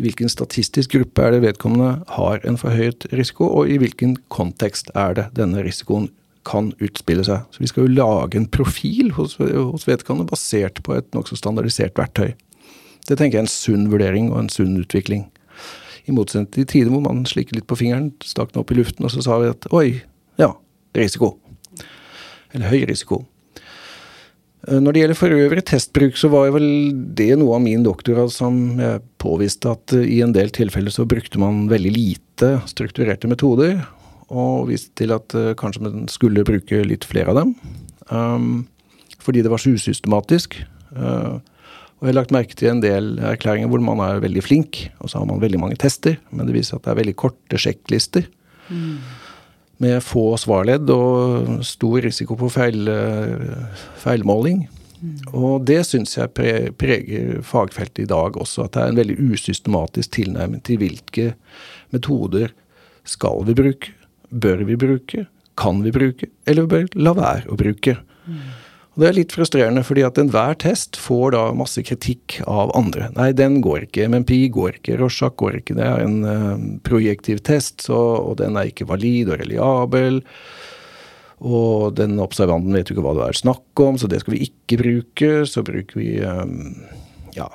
[0.00, 4.88] i hvilken statistisk gruppe er det vedkommende har en forhøyet risiko, og i hvilken kontekst
[4.96, 6.08] er det denne risikoen
[6.48, 7.44] kan utspille seg.
[7.52, 12.00] Så Vi skal jo lage en profil hos, hos vedkommende basert på et nokså standardisert
[12.00, 12.32] verktøy.
[13.08, 15.26] Det tenker jeg er en sunn vurdering og en sunn utvikling.
[16.08, 19.04] I motsetning til tider hvor man slikker litt på fingeren, stakk den opp i luften,
[19.04, 20.00] og så sa vi at oi,
[20.40, 20.54] ja,
[20.96, 21.34] risiko.
[22.54, 23.26] Eller høy risiko.
[24.68, 26.68] Eh, når det gjelder for øvrig testbruk, så var vel
[27.16, 28.80] det noe av min doktorgrad som
[29.20, 33.80] påviste at eh, i en del tilfeller så brukte man veldig lite strukturerte metoder,
[34.30, 37.48] og viste til at uh, kanskje man skulle bruke litt flere av dem.
[38.14, 38.68] Um,
[39.18, 40.54] fordi det var så usystematisk.
[40.94, 41.42] Uh,
[41.98, 45.10] og jeg har lagt merke til en del erklæringer hvor man er veldig flink, og
[45.10, 48.30] så har man veldig mange tester, men det viser at det er veldig korte sjekklister.
[48.70, 49.02] Mm
[49.80, 52.90] med få svarledd og stor risiko på feil,
[54.02, 54.66] feilmåling.
[55.00, 55.14] Mm.
[55.32, 60.12] Og det syns jeg preger fagfeltet i dag også, at det er en veldig usystematisk
[60.18, 61.30] tilnærming til hvilke
[61.94, 62.52] metoder
[63.08, 63.94] skal vi bruke,
[64.30, 65.24] bør vi bruke,
[65.60, 67.96] kan vi bruke, eller bør la være å bruke.
[68.26, 68.42] Mm.
[68.94, 73.10] Og Det er litt frustrerende, fordi at enhver test får da masse kritikk av andre.
[73.14, 74.08] Nei, den går ikke.
[74.10, 74.98] MMP går ikke.
[74.98, 75.76] Rorschach går ikke.
[75.78, 80.20] Det er en uh, projektiv test, så, og den er ikke valid og reliabel.
[81.40, 84.44] Og den observanten vet jo ikke hva det er snakk om, så det skal vi
[84.50, 85.30] ikke bruke.
[85.48, 86.82] Så bruker vi um,
[87.38, 87.46] ja,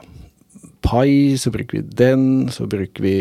[0.85, 3.17] Pi, så bruker vi den, så bruker vi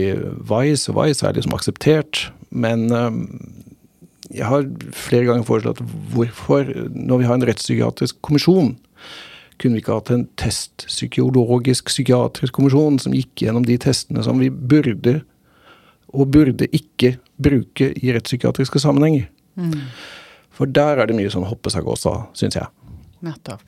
[0.46, 2.28] Vice, og Vice er liksom akseptert.
[2.54, 3.26] Men um,
[4.34, 4.66] jeg har
[4.96, 5.82] flere ganger foreslått
[6.14, 8.74] hvorfor, når vi har en rettspsykiatrisk kommisjon,
[9.60, 14.50] kunne vi ikke hatt en testpsykologisk psykiatrisk kommisjon som gikk gjennom de testene som vi
[14.50, 15.20] burde
[16.14, 19.28] og burde ikke bruke i rettspsykiatriske sammenhenger.
[19.58, 19.78] Mm.
[20.54, 22.70] For der er det mye sånn hoppe seg gåsa, syns jeg.
[23.26, 23.62] Nettopp.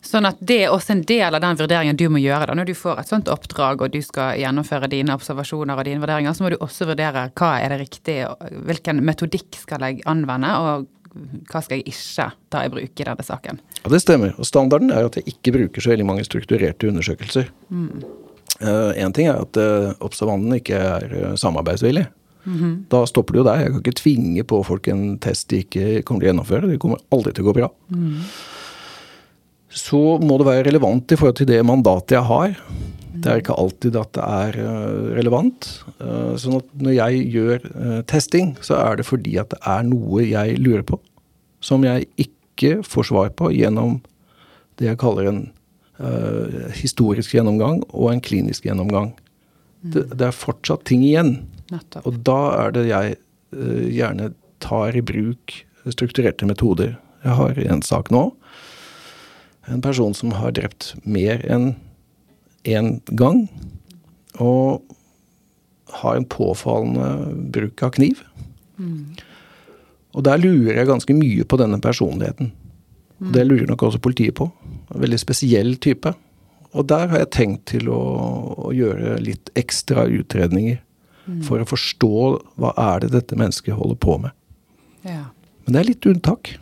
[0.00, 2.70] Sånn at det er også en del av den vurderingen du må gjøre da, når
[2.70, 6.46] du får et sånt oppdrag og du skal gjennomføre dine observasjoner og dine vurderinger, så
[6.46, 8.30] må du også vurdere hva er det riktige,
[8.68, 10.88] hvilken metodikk skal jeg anvende, og
[11.50, 13.60] hva skal jeg ikke ta i bruk i denne saken.
[13.82, 14.32] Ja, Det stemmer.
[14.38, 17.50] Og standarden er at jeg ikke bruker så veldig mange strukturerte undersøkelser.
[17.68, 18.06] Én mm.
[18.62, 22.06] uh, ting er at uh, observanten ikke er uh, samarbeidsvillig.
[22.44, 22.76] Mm -hmm.
[22.88, 23.58] Da stopper det jo der.
[23.60, 26.70] Jeg kan ikke tvinge på folk en test de ikke kommer til å gjennomføre.
[26.70, 27.68] Det kommer aldri til å gå bra.
[27.88, 28.22] Mm
[29.70, 32.56] så må det være relevant i forhold til det mandatet jeg har.
[33.20, 35.68] Det er ikke alltid at det er eh, relevant.
[36.00, 39.86] Eh, sånn at når jeg gjør eh, testing, så er det fordi at det er
[39.86, 40.98] noe jeg lurer på,
[41.62, 43.98] som jeg ikke får svar på gjennom
[44.80, 45.40] det jeg kaller en
[46.00, 49.10] uh, historisk gjennomgang og en klinisk gjennomgang.
[49.84, 49.90] Mm.
[49.92, 51.34] Det, det, er fortsatt ting igjen.
[51.72, 52.06] Nettopp.
[52.08, 53.18] Og da er det jeg
[53.56, 54.30] uh, gjerne
[54.64, 55.56] tar i bruk
[55.92, 56.94] strukturerte metoder.
[57.24, 58.30] Jeg har en sak nå
[59.70, 61.74] en person som har drept mer enn
[62.68, 63.46] én gang.
[64.40, 64.82] Og
[66.00, 68.22] har en påfallende bruk av kniv.
[68.78, 69.16] Mm.
[70.14, 72.52] Og der lurer jeg ganske mye på denne personligheten.
[73.20, 73.32] Mm.
[73.34, 74.48] Det lurer nok også politiet på.
[74.94, 76.12] En veldig spesiell type.
[76.70, 78.00] Og der har jeg tenkt til å,
[78.70, 80.78] å gjøre litt ekstra utredninger.
[81.26, 81.42] Mm.
[81.46, 82.14] For å forstå
[82.60, 84.34] hva er det dette mennesket holder på med.
[85.06, 85.28] Ja.
[85.64, 86.54] Men det er litt unntak.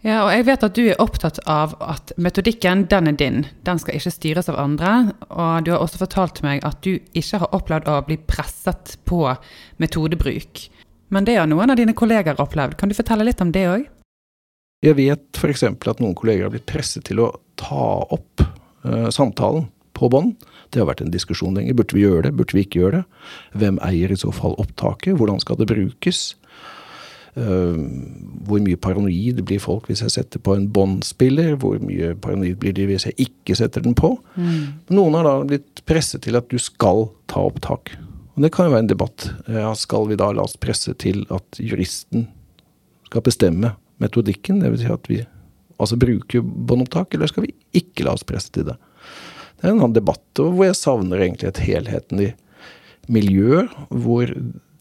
[0.00, 3.42] Ja, og jeg vet at du er opptatt av at metodikken, den er din.
[3.68, 5.12] Den skal ikke styres av andre.
[5.28, 9.26] Og du har også fortalt meg at du ikke har opplevd å bli presset på
[9.82, 10.64] metodebruk.
[11.12, 12.78] Men det har noen av dine kolleger opplevd.
[12.80, 13.84] Kan du fortelle litt om det òg?
[14.80, 15.66] Jeg vet f.eks.
[15.68, 20.38] at noen kolleger har blitt presset til å ta opp uh, samtalen på bånd.
[20.72, 21.76] Det har vært en diskusjon lenger.
[21.76, 22.36] Burde vi gjøre det?
[22.38, 23.26] Burde vi ikke gjøre det?
[23.60, 25.18] Hvem eier i så fall opptaket?
[25.20, 26.22] Hvordan skal det brukes?
[27.38, 27.78] Uh,
[28.48, 31.54] hvor mye paranoid blir folk hvis jeg setter på en båndspiller?
[31.62, 34.16] Hvor mye paranoid blir de hvis jeg ikke setter den på?
[34.34, 34.80] Mm.
[34.96, 37.94] Noen har da blitt presset til at du skal ta opptak.
[38.34, 39.28] Og det kan jo være en debatt.
[39.50, 42.28] Ja, skal vi da la oss presse til at juristen
[43.10, 44.62] skal bestemme metodikken?
[44.64, 44.82] Dvs.
[44.82, 45.22] Si at vi
[45.80, 48.76] altså bruker båndopptak, eller skal vi ikke la oss presse til det?
[49.60, 52.30] Det er en annen debatt hvor jeg savner egentlig et helhetlig
[53.12, 54.30] miljø hvor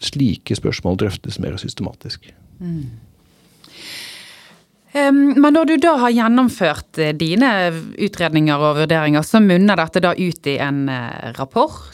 [0.04, 2.30] slike spørsmål drøftes mer systematisk.
[2.60, 2.84] Mm.
[4.94, 7.50] Men når du da har gjennomført eh, dine
[8.02, 11.94] utredninger og vurderinger, så munner dette da ut i en eh, rapport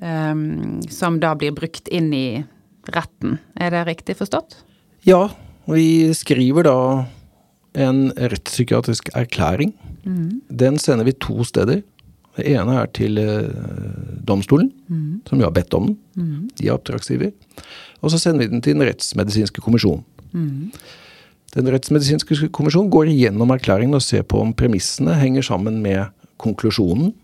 [0.00, 2.44] um, som da blir brukt inn i
[2.94, 3.40] retten.
[3.58, 4.60] Er det riktig forstått?
[5.06, 5.26] Ja,
[5.66, 6.78] vi skriver da
[7.76, 9.74] en rettspsykiatrisk erklæring.
[10.06, 10.40] Mm.
[10.46, 11.82] Den sender vi to steder.
[12.36, 13.50] Det ene er til uh,
[14.28, 15.26] domstolen, mm.
[15.26, 15.98] som jo har bedt om den.
[16.14, 16.40] Mm.
[16.60, 17.34] De er oppdragsgiver.
[18.02, 20.04] Og så sender vi den til Den rettsmedisinske kommisjonen.
[20.32, 20.70] Mm.
[21.56, 26.10] Den rettsmedisinske kommisjonen går igjennom erklæringen og ser på om premissene henger sammen med
[26.42, 27.14] konklusjonen,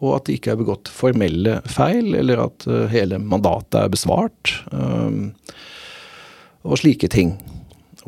[0.00, 4.54] og at det ikke er begått formelle feil, eller at uh, hele mandatet er besvart,
[4.70, 5.32] um,
[6.62, 7.34] og slike ting.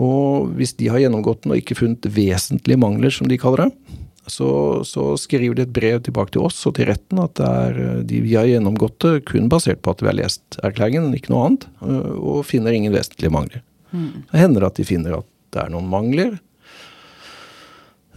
[0.00, 3.98] Og hvis de har gjennomgått den og ikke funnet vesentlige mangler, som de kaller det,
[4.26, 7.98] så, så, skriver de et brev tilbake til oss og til retten at er, eh,
[8.06, 11.48] de, vi har gjennomgått det kun basert på at vi har lest erklæringen, ikke noe
[11.48, 13.64] annet, eh, og finner ingen vesentlige mangler.
[13.90, 14.22] Mm.
[14.30, 16.38] Hender at de finner at det er noen mangler.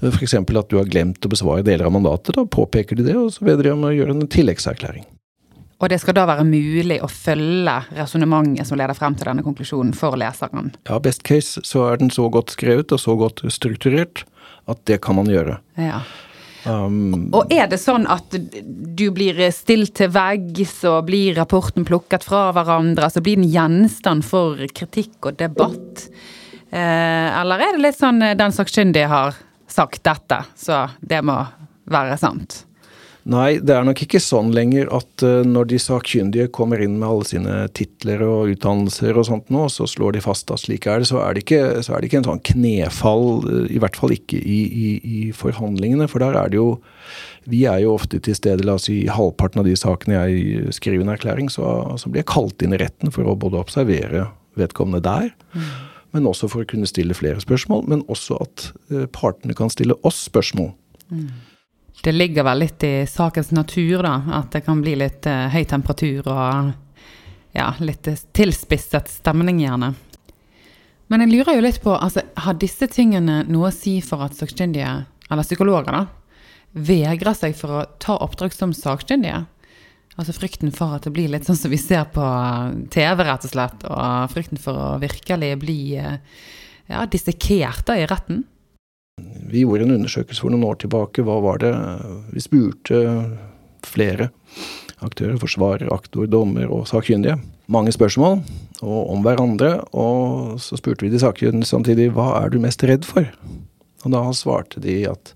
[0.01, 0.37] Eh, F.eks.
[0.37, 2.37] at du har glemt å besvare deler av mandatet.
[2.37, 5.07] Da påpeker de det, og så ber de om å gjøre en tilleggserklæring.
[5.83, 9.91] Og det skal da være mulig å følge resonnementet som leder frem til denne konklusjonen
[9.97, 10.71] for leseren?
[10.87, 14.23] Ja, best case så er den så godt skrevet og så godt strukturert
[14.69, 15.59] at det kan man gjøre.
[15.79, 16.01] Ja.
[16.65, 22.25] Um, og er det sånn at du blir stilt til veggs, og blir rapporten plukket
[22.25, 23.05] fra hverandre?
[23.05, 26.07] Altså blir den gjenstand for kritikk og debatt?
[26.75, 29.37] Eh, eller er det litt sånn eh, den sakkyndige har
[29.69, 31.37] sagt dette, så det må
[31.91, 32.64] være sant?
[33.25, 37.07] Nei, det er nok ikke sånn lenger at uh, når de sakkyndige kommer inn med
[37.07, 41.01] alle sine titler og utdannelser og sånt nå, så slår de fast at slik er
[41.01, 44.13] det, så er det ikke, er det ikke en sånn knefall, uh, i hvert fall
[44.13, 46.05] ikke i, i, i, forhandlingene.
[46.11, 46.75] For der er det jo
[47.49, 50.75] Vi er jo ofte til stede, la oss si i halvparten av de sakene jeg
[50.77, 54.27] skriver en erklæring, så, så blir jeg kalt inn i retten for å både observere
[54.57, 55.33] vedkommende der.
[55.53, 55.67] Mm.
[56.17, 59.97] Men også for å kunne stille flere spørsmål, men også at uh, partene kan stille
[60.05, 60.73] oss spørsmål.
[61.09, 61.27] Mm
[62.05, 64.15] det ligger vel litt i sakens natur, da.
[64.37, 66.73] At det kan bli litt uh, høy temperatur og
[67.55, 69.95] ja, litt tilspisset stemning, gjerne.
[71.09, 74.37] Men jeg lurer jo litt på, altså, har disse tingene noe å si for at
[74.37, 74.93] sakkyndige,
[75.31, 76.05] eller psykologer, da,
[76.85, 79.45] vegrer seg for å ta oppdrag som sakkyndige?
[80.15, 82.23] Altså frykten for at det blir litt sånn som vi ser på
[82.93, 83.81] TV, rett og slett.
[83.89, 88.45] Og frykten for å virkelig bli ja, dissekert da i retten.
[89.55, 91.23] Vi gjorde en undersøkelse for noen år tilbake.
[91.23, 91.73] Hva var det
[92.33, 93.01] Vi spurte
[93.85, 94.31] flere
[95.05, 97.37] aktører, forsvarer, aktor, dommer og sakkyndige.
[97.71, 98.41] Mange spørsmål
[98.81, 99.77] og om hverandre.
[99.95, 103.29] Og så spurte vi de sakkyndige samtidig hva er du mest redd for?
[104.03, 105.33] Og da svarte de at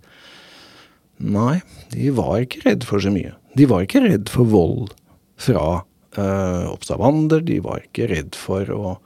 [1.19, 1.61] nei,
[1.93, 3.31] de var ikke redd for så mye.
[3.55, 4.91] De var ikke redd for vold
[5.39, 5.85] fra
[6.19, 7.43] øh, observander.
[7.45, 8.97] De var ikke redd for å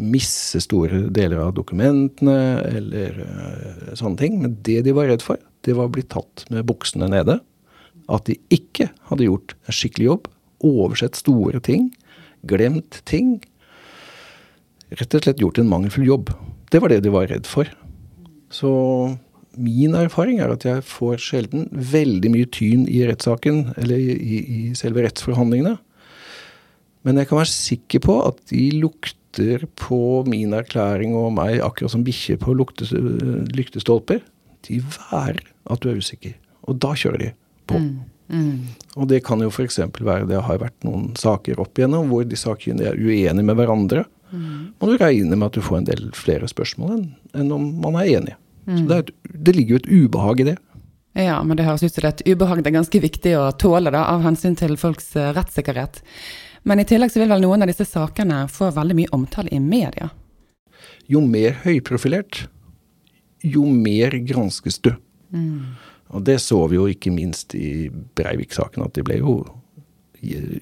[0.00, 4.38] misse store deler av dokumentene eller eh, sånne ting.
[4.42, 7.38] Men det de var redd for, det var å bli tatt med buksene nede.
[8.12, 10.30] At de ikke hadde gjort en skikkelig jobb.
[10.64, 11.88] Oversett store ting.
[12.48, 13.38] Glemt ting.
[14.94, 16.34] Rett og slett gjort en mangelfull jobb.
[16.72, 17.70] Det var det de var redd for.
[18.52, 18.70] Så
[19.54, 24.60] min erfaring er at jeg får sjelden veldig mye tyn i rettssaken, eller i, i
[24.78, 25.76] selve rettsforhandlingene.
[27.04, 29.20] Men jeg kan være sikker på at de lukter
[29.80, 34.22] på min erklæring og meg akkurat som bikkjer på lyktestolper.
[34.68, 36.34] De værer at du er usikker.
[36.68, 37.30] Og da kjører de
[37.68, 37.80] på.
[37.80, 38.58] Mm, mm.
[38.96, 39.80] Og det kan jo f.eks.
[40.00, 44.04] være det har vært noen saker opp igjennom hvor de sakkyndige er uenige med hverandre.
[44.34, 44.74] Mm.
[44.80, 48.00] Og du regner med at du får en del flere spørsmål enn, enn om man
[48.00, 48.38] er enig.
[48.64, 48.78] Mm.
[48.78, 50.56] Så det, et, det, ligger jo et ubehag i det.
[51.14, 54.06] Ja, men det høres ut som et ubehag det er ganske viktig å tåle da,
[54.10, 56.00] av hensyn til folks uh, rettssikkerhet.
[56.64, 59.60] Men i tillegg så vil vel noen av disse sakene få veldig mye omtale i
[59.60, 60.10] media?
[61.10, 62.46] Jo mer høyprofilert,
[63.44, 64.94] jo mer granskes du.
[65.34, 65.74] Mm.
[66.14, 69.36] Og det så vi jo ikke minst i Breivik-saken, at de ble jo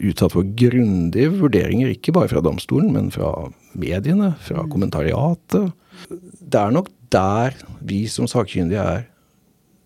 [0.02, 3.30] utsatt for grundige vurderinger, ikke bare fra domstolen, men fra
[3.78, 4.70] mediene, fra mm.
[4.72, 5.70] kommentariatet.
[6.10, 9.04] Det er nok der vi som sakkyndige er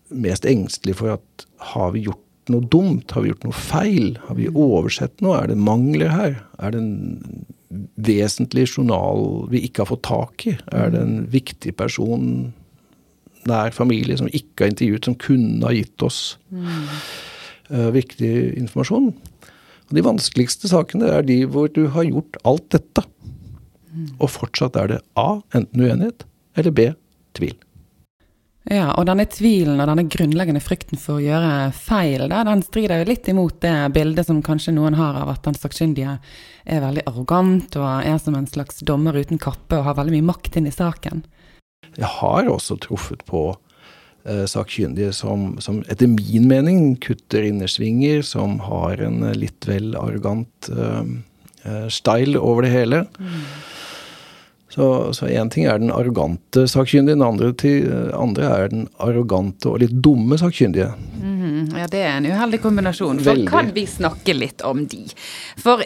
[0.09, 3.11] mest engstelige for at har vi gjort noe dumt?
[3.13, 4.17] Har vi gjort noe feil?
[4.27, 5.39] Har vi oversett noe?
[5.41, 6.37] Er det mangler her?
[6.61, 7.45] Er det en
[7.99, 10.55] vesentlig journal vi ikke har fått tak i?
[10.71, 12.53] Er det en viktig person,
[13.47, 16.87] nær familie, som ikke har intervjuet, som kunne ha gitt oss mm.
[17.71, 19.11] uh, viktig informasjon?
[19.87, 23.05] Og de vanskeligste sakene er de hvor du har gjort alt dette,
[23.91, 24.17] mm.
[24.17, 25.39] og fortsatt er det A.
[25.55, 26.27] Enten uenighet,
[26.59, 26.89] eller B
[27.37, 27.55] tvil.
[28.67, 32.99] Ja, og denne tvilen og denne grunnleggende frykten for å gjøre feil, da, den strider
[32.99, 36.17] jo litt imot det bildet som kanskje noen har av at den sakkyndige
[36.67, 40.27] er veldig arrogant og er som en slags dommer uten kappe og har veldig mye
[40.33, 41.23] makt inn i saken.
[41.95, 43.45] Jeg har også truffet på
[44.27, 50.71] eh, sakkyndige som, som, etter min mening kutter innersvinger, som har en litt vel arrogant
[50.75, 51.15] eh,
[51.63, 53.05] eh style over det hele.
[53.15, 53.47] Mm.
[54.77, 59.79] Så én ting er den arrogante sakkyndige, den andre, til, andre, er den arrogante og
[59.81, 60.91] litt dumme sakkyndige.
[61.17, 63.23] Mm, ja, det er en uheldig kombinasjon.
[63.23, 63.47] For Veldig.
[63.49, 65.07] kan vi snakke litt om de?
[65.57, 65.81] For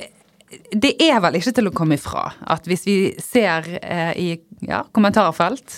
[0.71, 4.29] det er vel ikke til å komme ifra at hvis vi ser eh, i
[4.67, 5.77] ja, kommentarfelt,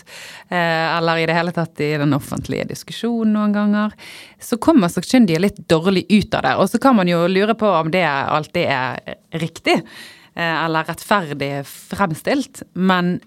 [0.50, 3.94] eh, eller i det hele tatt i den offentlige diskusjonen noen ganger,
[4.42, 6.56] så kommer sakkyndige litt dårlig ut av det.
[6.58, 9.78] Og så kan man jo lure på om det alltid er riktig.
[10.36, 12.64] Eh, eller rettferdig fremstilt.
[12.74, 13.20] Men,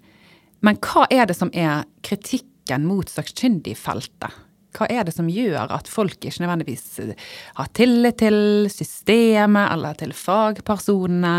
[0.66, 4.42] men hva er det som er kritikken mot sakkyndigfeltet?
[4.76, 7.28] Hva er det som gjør at folk ikke nødvendigvis eh,
[7.60, 11.36] har tillit til systemet eller til fagpersonene?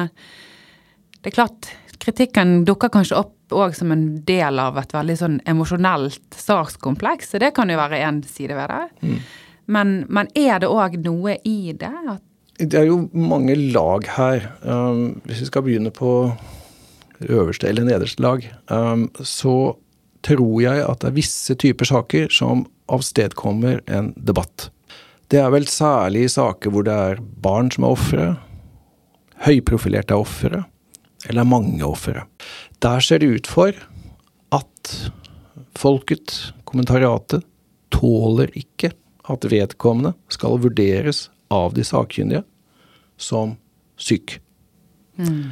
[1.18, 5.38] Det er klart, kritikken dukker kanskje opp òg som en del av et veldig sånn
[5.48, 8.88] emosjonelt sakskompleks, så det kan jo være én side ved det.
[9.04, 9.20] Mm.
[9.76, 11.92] Men, men, er det òg noe i det?
[12.08, 12.24] At
[12.58, 14.48] det er jo mange lag her.
[14.66, 16.32] Um, hvis vi skal begynne på
[17.30, 19.76] øverste eller nederste lag, um, så
[20.26, 24.70] tror jeg at det er visse typer saker som avstedkommer en debatt.
[25.30, 28.28] Det er vel særlig i saker hvor det er barn som er ofre,
[29.46, 30.64] høyprofilerte er ofre,
[31.28, 32.26] eller er mange ofre.
[32.82, 33.76] Der ser det ut for
[34.56, 34.94] at
[35.78, 37.46] folket, kommentariatet,
[37.94, 38.94] tåler ikke
[39.30, 42.44] at vedkommende skal vurderes av de sakkyndige
[43.18, 43.56] som
[43.98, 44.38] syk.
[45.18, 45.52] Mm.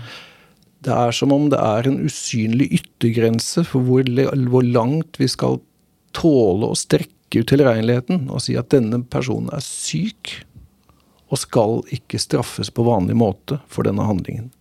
[0.86, 4.06] Det er som om det er en usynlig yttergrense for hvor,
[4.52, 5.60] hvor langt vi skal
[6.16, 10.36] tåle å strekke ut tilregneligheten og si at denne personen er syk
[11.34, 14.52] og skal ikke straffes på vanlig måte for denne handlingen.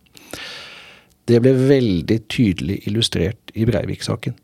[1.29, 4.35] Det ble veldig tydelig illustrert i Breivik-saken.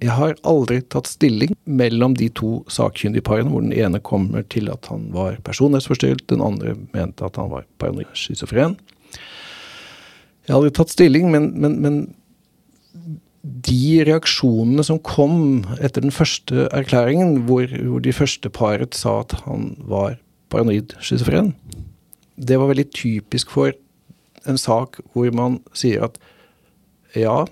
[0.00, 4.70] Jeg har aldri tatt stilling mellom de to sakkyndige parene, hvor den ene kommer til
[4.72, 8.78] at han var personlighetsforstyrret, den andre mente at han var paranoid schizofren.
[10.46, 12.00] Jeg har aldri tatt stilling, men, men, men,
[13.40, 19.32] de reaksjonene som kom etter den første erklæringen, hvor, hvor de første paret sa at
[19.46, 20.18] han var
[20.52, 21.54] paranoid schizofren,
[22.40, 23.72] det var veldig typisk for
[24.48, 26.16] en sak hvor man sier at
[27.16, 27.44] ja,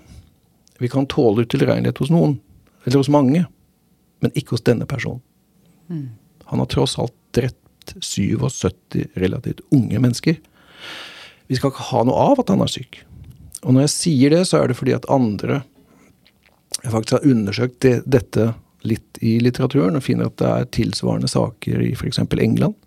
[0.79, 2.37] vi kan tåle utilregnelighet hos noen,
[2.85, 3.45] eller hos mange.
[4.19, 5.21] men ikke hos denne personen.
[6.51, 10.35] Han har tross alt drept 77 relativt unge mennesker.
[11.47, 12.99] Vi skal ikke ha noe av at han er syk.
[13.63, 15.61] Og når jeg sier det, så er det fordi at andre
[16.83, 18.51] jeg faktisk har undersøkt det, dette
[18.87, 22.21] litt i litteraturen og finner at det er tilsvarende saker i f.eks.
[22.21, 22.77] England,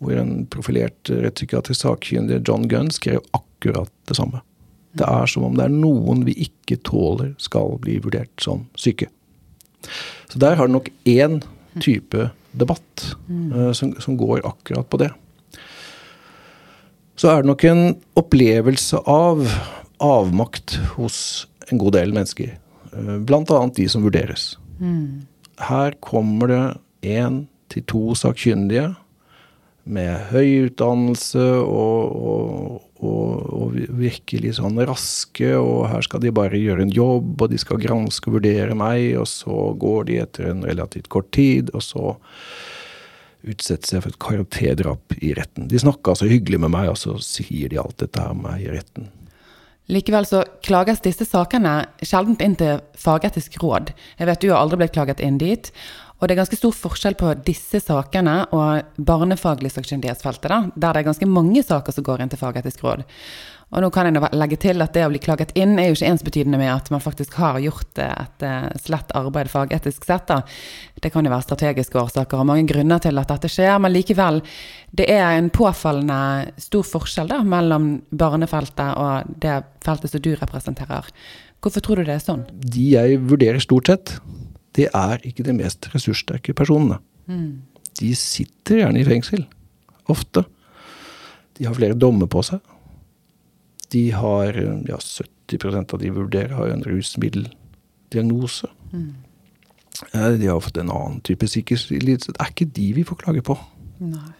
[0.00, 4.40] hvor en profilert rettspsykiatrisk sakkyndig, John Gunn, skrev akkurat det samme.
[4.98, 9.08] Det er som om det er noen vi ikke tåler skal bli vurdert som syke.
[10.28, 11.40] Så der har det nok én
[11.80, 15.10] type debatt uh, som, som, går akkurat på det.
[17.16, 17.84] Så er det nok en
[18.18, 19.44] opplevelse av
[20.02, 22.56] avmakt hos en god del mennesker.
[22.92, 24.52] Uh, blant annet de som vurderes.
[24.80, 25.24] Mm.
[25.62, 26.64] Her kommer det
[27.16, 28.92] én til to sakkyndige
[29.84, 36.60] med høy utdannelse og, og, og, og, virkelig sånn raske, og her skal de bare
[36.60, 40.52] gjøre en jobb, og de skal granske og vurdere meg, og så går de etter
[40.52, 42.12] en relativt kort tid, og så
[43.42, 45.66] utsetter seg for et karakterdrap i retten.
[45.70, 48.68] De snakka så hyggelig med meg, og så sier de alt dette her med meg
[48.68, 49.10] i retten.
[49.90, 51.72] Likevel så klages disse sakene
[52.06, 53.90] sjelden inn til fagetisk råd.
[54.20, 55.72] Jeg vet du har aldri blitt klaget inn dit.
[56.22, 61.08] Og det er ganske stor forskjell på disse sakene og barnefaglig sakkyndighetsfeltet, der det er
[61.08, 63.02] ganske mange saker som går inn til fagetisk råd.
[63.72, 66.10] Og nå kan jeg legge til at det å bli klaget inn er jo ikke
[66.12, 70.28] ensbetydende med at man faktisk har gjort et eh, slett arbeid fagetisk sett.
[70.28, 70.42] Da.
[71.00, 74.42] Det kan jo være strategiske årsaker og mange grunner til at dette skjer, men likevel,
[74.92, 81.08] det er en påfallende stor forskjell da, mellom barnefeltet og det feltet som du representerer.
[81.64, 82.44] Hvorfor tror du det er sånn?
[82.52, 84.18] De jeg vurderer stort sett,
[84.76, 86.98] det er ikke de mest ressurssterke personene.
[87.28, 87.62] Mm.
[88.00, 89.44] De sitter gjerne i fengsel.
[90.12, 90.44] Ofte.
[91.58, 92.62] De har flere dommer på seg.
[93.92, 94.56] De har
[94.88, 98.70] ja, 70 av de vurderer har en rusmiddeldiagnose.
[98.92, 99.10] Mm.
[100.40, 102.32] De har fått en annen type psykisk lidelse.
[102.32, 103.58] Det er ikke de vi får klage på.
[104.00, 104.30] Nei.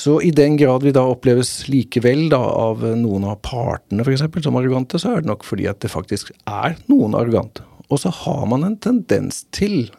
[0.00, 4.42] Så i den grad vi da oppleves likevel da, av noen av partene for eksempel,
[4.42, 7.66] som arrogante, så er det nok fordi at det faktisk er noen arrogante.
[7.90, 9.90] Og så har man en tendens til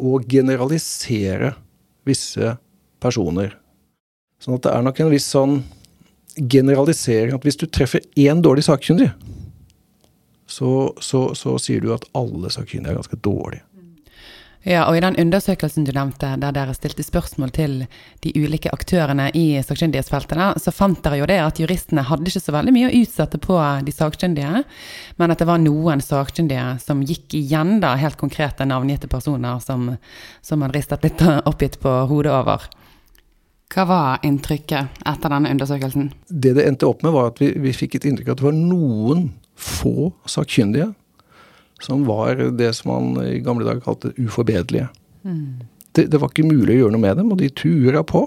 [0.00, 1.54] å generalisere
[2.08, 2.54] visse
[3.00, 3.54] personer.
[4.40, 5.60] Sånn at det er nok en viss sånn
[6.40, 9.10] generalisering at hvis du treffer én dårlig sakkyndig,
[10.50, 10.70] så,
[11.00, 13.64] så, så, sier du at alle sakkyndige er ganske dårlige.
[14.68, 17.76] Ja, og i den undersøkelsen du nevnte, der dere stilte spørsmål til
[18.20, 22.52] de ulike aktørene i sakkyndighetsfeltene, så fant dere jo det at juristene hadde ikke så
[22.52, 23.56] veldig mye å utsette på
[23.86, 24.60] de sakkyndige,
[25.16, 29.94] men at det var noen sakkyndige som gikk igjen, da, helt konkrete navngitte personer som,
[30.44, 32.68] som man ristet litt oppgitt på hodet over.
[33.70, 36.12] Hva var inntrykket etter denne undersøkelsen?
[36.28, 38.50] Det det endte opp med, var at vi, vi fikk et inntrykk av at det
[38.50, 40.90] var noen få sakkyndige
[41.84, 44.88] som var det som man i gamle dager kalte uforbederlige.
[45.24, 45.60] Mm.
[45.92, 48.24] Det, det, var ikke mulig å gjøre noe med dem, og de tura på.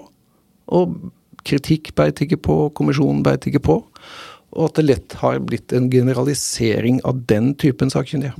[0.74, 0.96] Og
[1.44, 3.78] kritikk beit ikke på, kommisjonen beit ikke på.
[4.54, 8.34] Og at det lett har blitt en generalisering av den typen sakkyndige.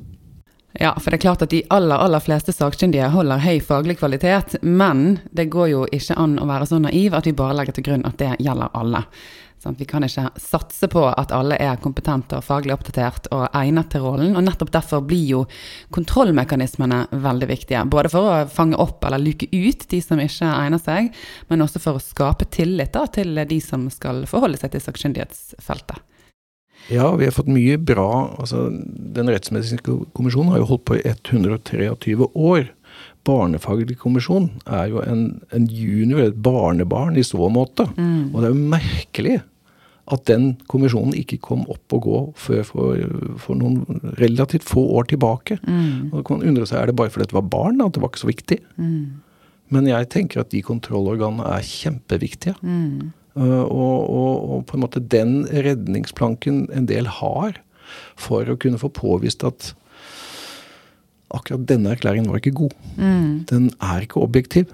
[0.81, 4.57] Ja, for det er klart at de aller, aller fleste sakkyndige holder høy faglig kvalitet,
[4.63, 7.87] men det går jo ikke an å være så naiv at vi bare legger til
[7.87, 9.05] grunn at det gjelder alle.
[9.65, 13.89] Sånn, vi kan ikke satse på at alle er kompetente og faglig oppdatert og egnet
[13.95, 14.35] til rollen.
[14.37, 15.45] Og nettopp derfor blir jo
[15.95, 17.85] kontrollmekanismene veldig viktige.
[17.89, 21.09] Både for å fange opp eller luke ut de som ikke egner seg,
[21.49, 26.05] men også for å skape tillit da, til de som skal forholde seg til sakkyndighetsfeltet.
[26.93, 31.05] Ja, vi har fått mye bra altså Den rettsmedisinske kommisjonen har jo holdt på i
[31.09, 32.67] 123 år.
[33.25, 35.25] Barnefaglig kommisjon er jo en,
[35.57, 37.89] en junior, et barnebarn i så måte.
[37.97, 38.35] Mm.
[38.35, 39.39] Og det er jo merkelig
[40.13, 43.05] at den kommisjonen ikke kom opp og gå før for,
[43.41, 45.57] for noen relativt få år tilbake.
[45.65, 46.11] Mm.
[46.11, 48.03] Og da kan man undre seg, Er det bare fordi det var barn at det
[48.03, 48.59] var ikke så viktig?
[48.77, 49.23] Mm.
[49.73, 52.57] Men jeg tenker at de kontrollorganene er kjempeviktige.
[52.61, 53.15] Mm.
[53.35, 57.57] Uh, og, og, og, på en måte den redningsplanken en del har
[58.21, 59.73] for å kunne få påvist at
[61.35, 62.77] akkurat denne erklæringen var ikke god.
[63.01, 63.47] Mm.
[63.51, 64.71] Den er ikke objektiv.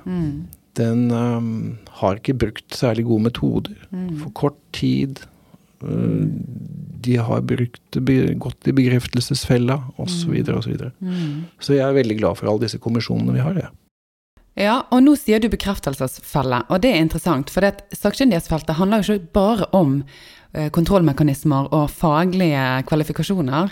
[0.70, 0.78] Mm.
[0.78, 3.76] Den um, har ikke brukt særlig gode metoder.
[3.90, 4.16] Mm.
[4.22, 5.22] For kort tid.
[5.82, 6.28] Uh,
[7.00, 7.96] de har brukt,
[8.38, 10.04] gått i bekreftelsesfella osv.
[10.04, 10.16] osv.
[10.20, 11.44] Så, videre, og så, mm.
[11.60, 13.62] så jeg er veldig glad for alle disse kommisjonene vi har.
[13.66, 13.70] Ja.
[14.58, 17.52] Ja, og nå sier du bekreftelsesfelle, og det er interessant.
[17.52, 17.64] For
[17.96, 20.00] sakkyndighetsfeltet handler jo ikke bare om
[20.52, 23.70] eh, kontrollmekanismer og faglige kvalifikasjoner.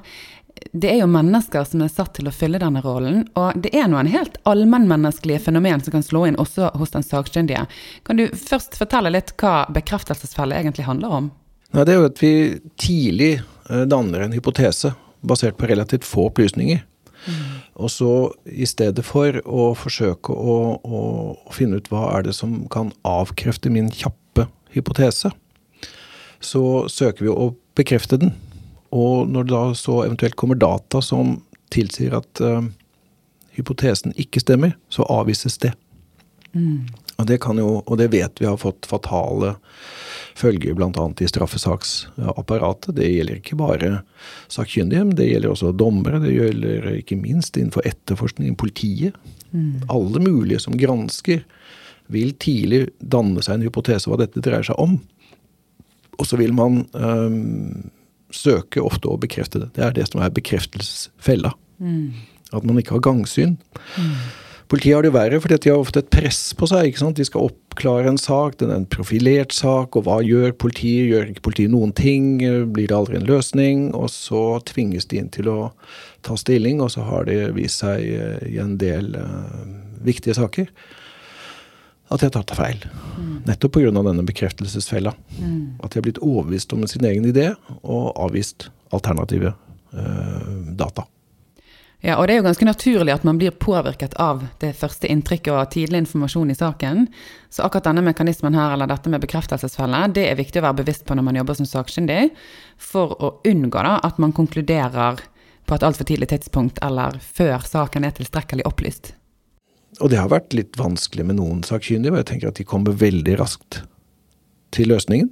[0.73, 3.89] Det er jo mennesker som er satt til å fylle denne rollen, og det er
[3.91, 7.67] noen helt allmennmenneskelige fenomen som kan slå inn også hos den sakkyndige.
[8.07, 11.31] Kan du først fortelle litt hva bekreftelsesfelle egentlig handler om?
[11.75, 12.33] Nei, det er jo at vi
[12.81, 16.81] tidlig eh, danner en hypotese basert på relativt få opplysninger.
[17.27, 17.59] Mm.
[17.83, 18.13] Og så
[18.49, 21.03] i stedet for å forsøke å, å,
[21.35, 25.33] å, finne ut hva er det som kan avkrefte min kjappe hypotese,
[26.41, 28.33] så søker vi å bekrefte den.
[28.95, 31.37] Og når det da så eventuelt kommer data som
[31.73, 32.63] tilsier at uh,
[33.59, 35.75] hypotesen ikke stemmer, så avvises det.
[36.55, 36.89] Mm.
[37.19, 39.57] Og, det kan jo, og det vet vi har fått fatale
[40.39, 41.05] følger bl.a.
[41.19, 42.95] i straffesaksapparatet.
[42.97, 43.91] Det gjelder ikke bare
[44.53, 46.21] sakkyndige, men det gjelder også dommere.
[46.23, 49.19] Det gjelder ikke minst innenfor etterforskning politiet.
[49.51, 49.89] Mm.
[49.91, 51.43] Alle mulige som gransker,
[52.09, 54.95] vil tidlig danne seg en hypotese hva dette dreier seg om.
[56.17, 57.91] Og så vil man øhm,
[58.35, 59.71] søke ofte å bekrefte det.
[59.77, 61.55] Det er det som er bekreftelsesfella.
[61.79, 62.13] Mm.
[62.53, 63.57] At man ikke har gangsyn.
[63.97, 64.13] Mm.
[64.69, 66.91] Politiet har det verre, fordi de har ofte et press på seg.
[66.91, 67.17] ikke sant?
[67.17, 71.09] De skal oppklare en sak, den er en profilert sak, og hva gjør politiet?
[71.09, 72.37] Gjør ikke politiet noen ting?
[72.75, 73.89] Blir det aldri en løsning?
[73.97, 75.59] Og så tvinges de inn til å
[76.27, 79.65] ta stilling, og så har det vist seg i en del uh,
[80.05, 80.69] viktige saker
[82.09, 82.87] at jeg har tatt feil.
[83.19, 83.37] Mm.
[83.49, 83.93] Nettopp pga.
[83.93, 85.15] denne bekreftelsesfella.
[85.39, 85.79] Mm.
[85.83, 87.53] At de har blitt overbevist om sin egen idé
[87.83, 89.53] og avvist alternative
[89.93, 91.05] eh, data.
[92.01, 95.51] Ja, og det er jo ganske naturlig at man blir påvirket av det første inntrykket
[95.51, 97.09] og tidlig informasjon i saken.
[97.51, 101.09] Så akkurat denne mekanismen her, eller dette med bekreftelsesfelle, det er viktig å være bevisst
[101.09, 102.29] på når man jobber som sakkyndig,
[102.79, 105.25] for å unngå da at man konkluderer
[105.69, 109.18] på et altfor tidlig tidspunkt, eller før saken er tilstrekkelig opplyst.
[109.99, 112.97] Og det har vært litt vanskelig med noen sakkyndige, og jeg tenker at de kommer
[112.99, 113.83] veldig raskt
[114.75, 115.31] til løsningen.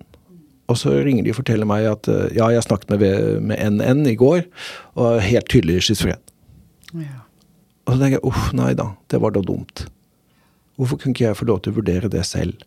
[0.66, 3.04] Og så ringer de og forteller meg at ja, jeg snakket med,
[3.46, 4.42] med NN i går,
[4.98, 6.22] og helt tydelig schizofren.
[6.96, 7.22] Ja.
[7.86, 9.86] Og så tenker jeg uff, nei da, det var da dumt.
[10.76, 12.58] Hvorfor kunne ikke jeg få lov til å vurdere det selv?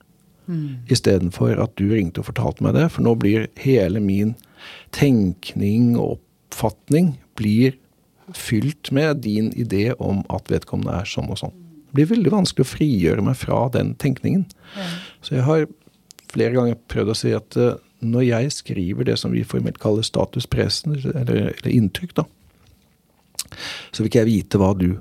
[0.50, 0.88] Mm.
[0.90, 2.88] Istedenfor at du ringte og fortalte meg det.
[2.96, 4.34] For nå blir hele min
[4.96, 6.18] tenkning og
[6.50, 7.78] oppfatning blir
[8.36, 11.56] fylt med din idé om at vedkommende er sånn og sånn.
[11.96, 14.46] Blir veldig vanskelig å frigjøre meg fra den tenkningen.
[14.78, 14.88] Ja.
[15.26, 15.68] Så jeg har
[16.30, 20.06] flere ganger prøvd å si at uh, når jeg skriver det som vi formelt kaller
[20.06, 22.26] status presen, eller, eller inntrykk, da,
[23.92, 24.92] så vil ikke jeg vite hva du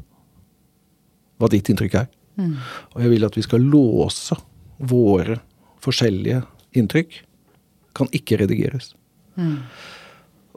[1.39, 2.07] Hva ditt inntrykk er.
[2.34, 2.57] Mm.
[2.97, 4.34] Og jeg vil at vi skal låse
[4.91, 5.36] våre
[5.84, 6.41] forskjellige
[6.74, 7.20] inntrykk.
[7.95, 8.89] Kan ikke redigeres.
[9.39, 9.61] Mm.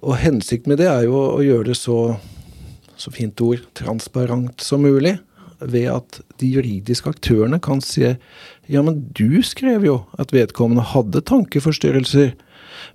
[0.01, 2.15] Og hensikten med det er jo å gjøre det så,
[2.97, 5.19] så fint ord, transparent som mulig.
[5.62, 8.03] Ved at de juridiske aktørene kan si
[8.72, 12.34] ja, men du skrev jo at vedkommende hadde tankeforstyrrelser.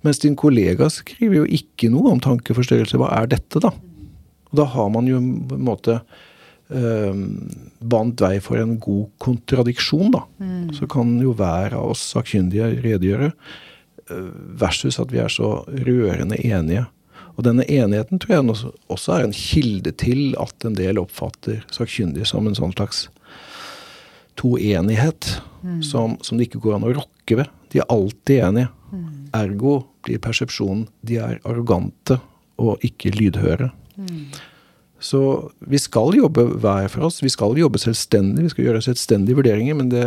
[0.06, 3.00] Mens din kollega skriver jo ikke noe om tankeforstyrrelser.
[3.00, 3.72] Hva er dette, da?
[4.50, 5.98] Og da har man jo på en måte
[6.70, 7.22] øh,
[7.80, 10.24] bandt vei for en god kontradiksjon, da.
[10.40, 10.74] Mm.
[10.76, 13.32] Så kan jo hver av oss sakkyndige redegjøre,
[14.10, 14.30] øh,
[14.62, 16.86] versus at vi er så rørende enige.
[17.36, 22.28] Og denne enigheten tror jeg også er en kilde til at en del oppfatter sakkyndige
[22.28, 23.06] som en sånn slags
[24.36, 25.28] toenighet
[25.62, 25.82] mm.
[25.84, 27.52] som, som, det ikke går an å rokke ved.
[27.72, 28.72] De er alltid enige.
[28.92, 29.06] Mm.
[29.36, 29.76] Ergo
[30.06, 32.18] blir persepsjonen de er arrogante
[32.62, 33.70] og ikke lydhøre.
[35.02, 35.20] Så
[35.60, 37.20] vi skal jobbe hver for oss.
[37.24, 38.46] Vi skal jobbe selvstendig.
[38.46, 40.06] Vi skal gjøre selvstendige vurderinger, men det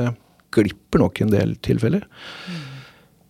[0.55, 2.05] glipper nok i en del tilfeller.
[2.49, 2.65] Mm.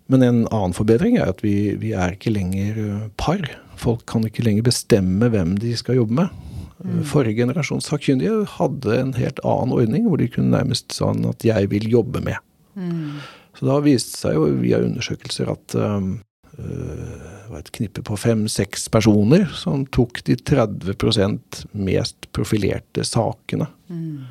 [0.10, 3.43] Men en annen forbedring er at vi, vi, er ikke lenger øh, par.
[3.80, 6.46] Folk kan ikke lenger bestemme hvem de skal jobbe med.
[6.80, 7.02] Mm.
[7.08, 11.70] Forrige generasjons sakkyndige hadde en helt annen ordning, hvor de kunne nærmest sånn at 'jeg
[11.72, 12.40] vil jobbe med'.
[12.76, 13.20] Mm.
[13.58, 16.22] Så da viste det seg jo via undersøkelser at um,
[16.60, 23.68] øh, det var et knippe på fem-seks personer som tok de 30% mest profilerte sakene.
[23.90, 24.28] Mm.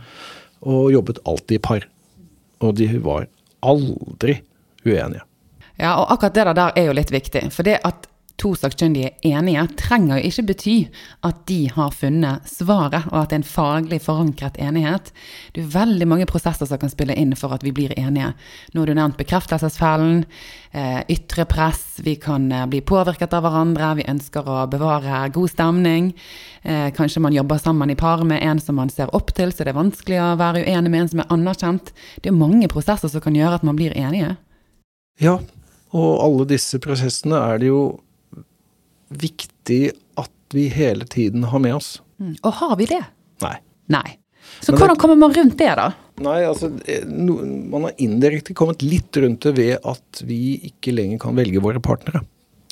[0.63, 1.89] Og jobbet alltid i par.
[2.61, 3.27] Og de var
[3.61, 4.39] aldri
[4.87, 5.25] uenige.
[5.79, 7.43] Ja, og akkurat det der er jo litt viktig.
[7.55, 8.07] For det at
[8.39, 10.77] to sakkyndige enige, trenger jo ikke bety
[11.27, 15.11] at de har funnet svaret, og at det er en faglig forankret enighet.
[15.55, 18.31] Det er veldig mange prosesser som kan spille inn for at vi blir enige.
[18.73, 20.25] Nå har du nevnt bekreftelsesfellen,
[20.71, 25.51] eh, ytre press, vi kan eh, bli påvirket av hverandre, vi ønsker å bevare god
[25.51, 26.13] stemning.
[26.63, 29.67] Eh, kanskje man jobber sammen i par med en som man ser opp til, så
[29.67, 31.95] det er vanskelig å være uenig med en som er anerkjent.
[32.23, 34.37] Det er mange prosesser som kan gjøre at man blir enige.
[35.19, 35.41] Ja,
[35.91, 37.81] og alle disse prosessene er det jo
[39.09, 39.83] viktig
[40.21, 41.99] at vi hele tiden har med oss.
[42.21, 42.37] Mm.
[42.43, 43.03] Og har vi det?
[43.45, 43.57] Nei.
[43.93, 44.09] Nei.
[44.61, 45.91] Så Men hvordan det, kommer man rundt det, da?
[46.25, 47.37] Nei, altså, eh, no,
[47.71, 51.83] Man har indirekte kommet litt rundt det ved at vi ikke lenger kan velge våre
[51.85, 52.25] partnere.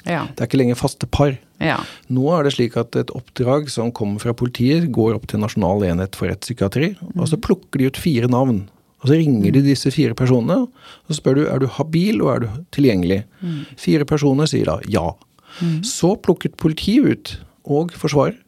[0.06, 0.24] Ja.
[0.32, 1.34] Det er ikke lenger faste par.
[1.62, 1.80] Ja.
[2.12, 5.84] Nå er det slik at et oppdrag som kommer fra politiet, går opp til Nasjonal
[5.88, 7.14] enhet for rettspsykiatri, mm.
[7.18, 8.64] og så plukker de ut fire navn.
[9.02, 9.66] Og så ringer de mm.
[9.66, 13.24] disse fire personene, og så spør du er du habil og er du tilgjengelig.
[13.42, 13.58] Mm.
[13.80, 15.08] Fire personer sier da ja.
[15.60, 15.82] Mm.
[15.86, 17.34] Så plukket politiet ut,
[17.66, 18.38] og forsvarer,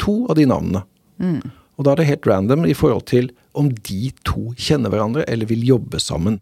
[0.00, 0.84] to av de navnene.
[1.22, 1.40] Mm.
[1.74, 5.48] Og da er det helt random i forhold til om de to kjenner hverandre eller
[5.50, 6.40] vil jobbe sammen.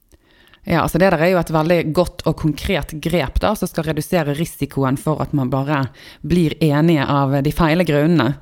[0.62, 3.88] Ja, altså Det der er jo et veldig godt og konkret grep da, som skal
[3.88, 5.88] redusere risikoen for at man bare
[6.22, 8.36] blir enige av de feile grunnene.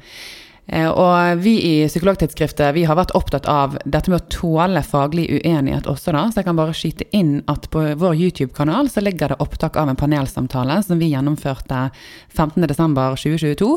[0.70, 5.26] Eh, og vi i Psykologtidsskriftet vi har vært opptatt av dette med å tåle faglig
[5.40, 6.28] uenighet også, da.
[6.30, 9.90] Så jeg kan bare skyte inn at på vår YouTube-kanal så ligger det opptak av
[9.90, 11.88] en panelsamtale som vi gjennomførte
[12.36, 13.72] 15.12.2022,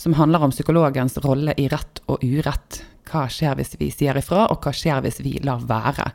[0.00, 2.80] som handler om psykologens rolle i rett og urett.
[3.10, 6.08] Hva skjer hvis vi sier ifra, og hva skjer hvis vi lar være?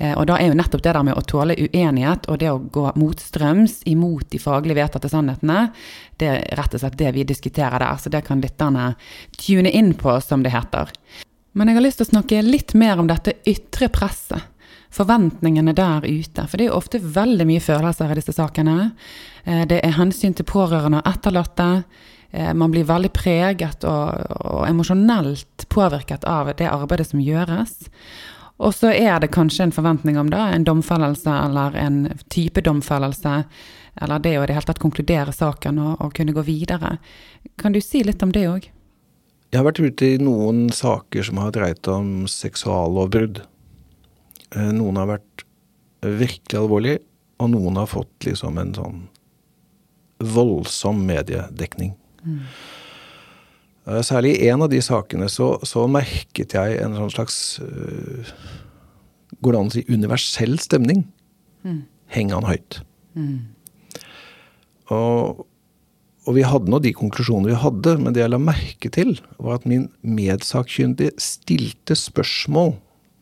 [0.00, 2.60] Eh, og da er jo nettopp det der med å tåle uenighet og det å
[2.72, 5.66] gå motstrøms imot de faglig vedtatte sannhetene,
[6.20, 7.98] det er rett og slett det vi diskuterer der.
[8.00, 8.94] Så det kan lytterne
[9.36, 10.92] tune inn på, som det heter.
[11.52, 14.46] Men jeg har lyst til å snakke litt mer om dette ytre presset.
[14.90, 16.46] Forventningene der ute.
[16.48, 18.92] For det er jo ofte veldig mye følelser i disse sakene.
[19.44, 21.68] Eh, det er hensyn til pårørende og etterlatte.
[22.30, 27.76] Eh, man blir veldig preget og, og emosjonelt påvirket av det arbeidet som gjøres.
[28.60, 33.44] Og så er det kanskje en forventning om det, en domfellelse eller en type domfellelse,
[34.00, 36.98] eller det å i det hele tatt konkludere saken og, og, kunne gå videre.
[37.60, 38.68] Kan du si litt om det òg?
[39.50, 43.40] Jeg har vært ute i noen saker som har dreid om seksuallovbrudd.
[44.54, 45.46] Eh, noen har vært
[46.04, 47.00] virkelig alvorlige,
[47.40, 49.00] og noen har fått liksom en sånn
[50.20, 51.96] voldsom mediedekning.
[52.20, 52.44] Mm.
[53.90, 58.34] Eh, særlig i en av de sakene så, så merket jeg en sånn slags uh,
[59.40, 61.04] Går det an å si universell stemning?
[61.64, 61.80] Mm.
[62.12, 62.80] Heng han høyt.
[63.14, 63.46] Mm.
[64.92, 65.44] Og,
[66.26, 69.60] og, vi hadde nå de konklusjonene vi hadde, men det jeg la merke til, var
[69.60, 72.74] at min medsakkyndige stilte spørsmål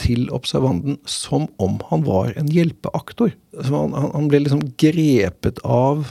[0.03, 3.37] til observanten som om han var en hjelpeaktor.
[3.69, 6.09] Han, han ble liksom grepet av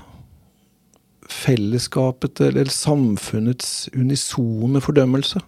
[1.31, 5.41] fellesskapet eller samfunnets unisone fordømmelse.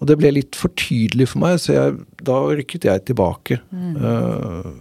[0.00, 3.60] Og det ble litt for tydelig for meg, så jeg, da rykket jeg tilbake.
[3.70, 3.92] Mm.
[4.00, 4.72] Uh,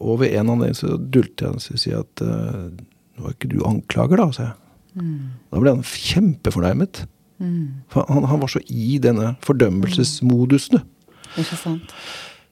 [0.00, 2.70] og ved en anledning så dulte jeg og sa at uh,
[3.16, 4.56] nå er ikke du anklager, da, sa jeg.
[4.96, 5.28] Mm.
[5.52, 7.02] Da ble han kjempefornærmet.
[7.36, 7.84] Mm.
[7.92, 10.80] For han, han, var så i denne fordømmelsesmodusen.
[11.36, 11.92] Ikke sant.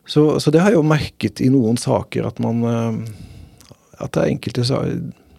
[0.05, 2.99] Så, så, det har jeg jo merket i noen saker, at man uh,
[3.97, 4.99] At det er enkelte saker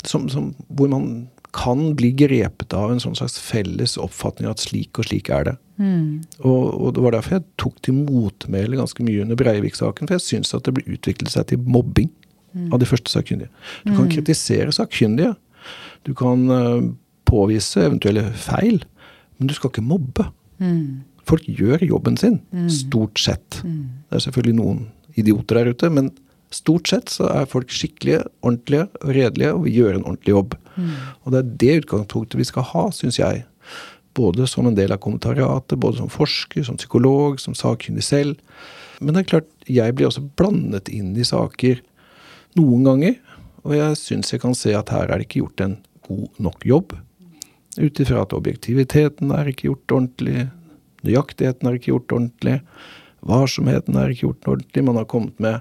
[0.10, 5.00] som, som, hvor man kan bli grepet av en sånn slags felles oppfatning at slik
[5.00, 5.56] og slik er det.
[5.80, 6.26] Mm.
[6.42, 10.10] Og, og, det var derfor jeg tok til motmæle ganske mye under Breivik-saken.
[10.10, 12.12] For jeg syns at det ble utviklet seg til mobbing
[12.52, 12.70] mm.
[12.76, 13.52] av de første sakkyndige.
[13.86, 14.12] Du kan mm.
[14.18, 15.32] kritisere sakkyndige.
[16.08, 16.84] Du kan uh,
[17.30, 18.84] påvise eventuelle feil.
[19.40, 20.28] Men du skal ikke mobbe.
[20.60, 21.06] Mm.
[21.28, 22.42] Folk gjør jobben sin.
[22.52, 22.68] Mm.
[22.72, 23.62] Stort sett.
[23.64, 24.86] Det er selvfølgelig noen
[25.16, 26.12] idioter der ute, men
[26.56, 30.56] Stort sett så er folk skikkelige, ordentlige og redelige og vil gjøre en ordentlig jobb.
[30.76, 30.94] Mm.
[31.24, 33.44] Og det er det utgangspunktet vi skal ha, syns jeg.
[34.16, 38.40] Både som en del av kommentariatet, både som forsker, som psykolog, som sakkyndig selv.
[39.02, 41.82] Men det er klart, jeg blir også blandet inn i saker
[42.56, 43.18] noen ganger.
[43.66, 46.68] Og jeg syns jeg kan se at her er det ikke gjort en god nok
[46.70, 46.96] jobb.
[47.76, 50.46] Ut ifra at objektiviteten er ikke gjort ordentlig,
[51.04, 52.60] nøyaktigheten er ikke gjort ordentlig,
[53.26, 54.86] varsomheten er ikke gjort ordentlig.
[54.86, 55.60] Man har kommet med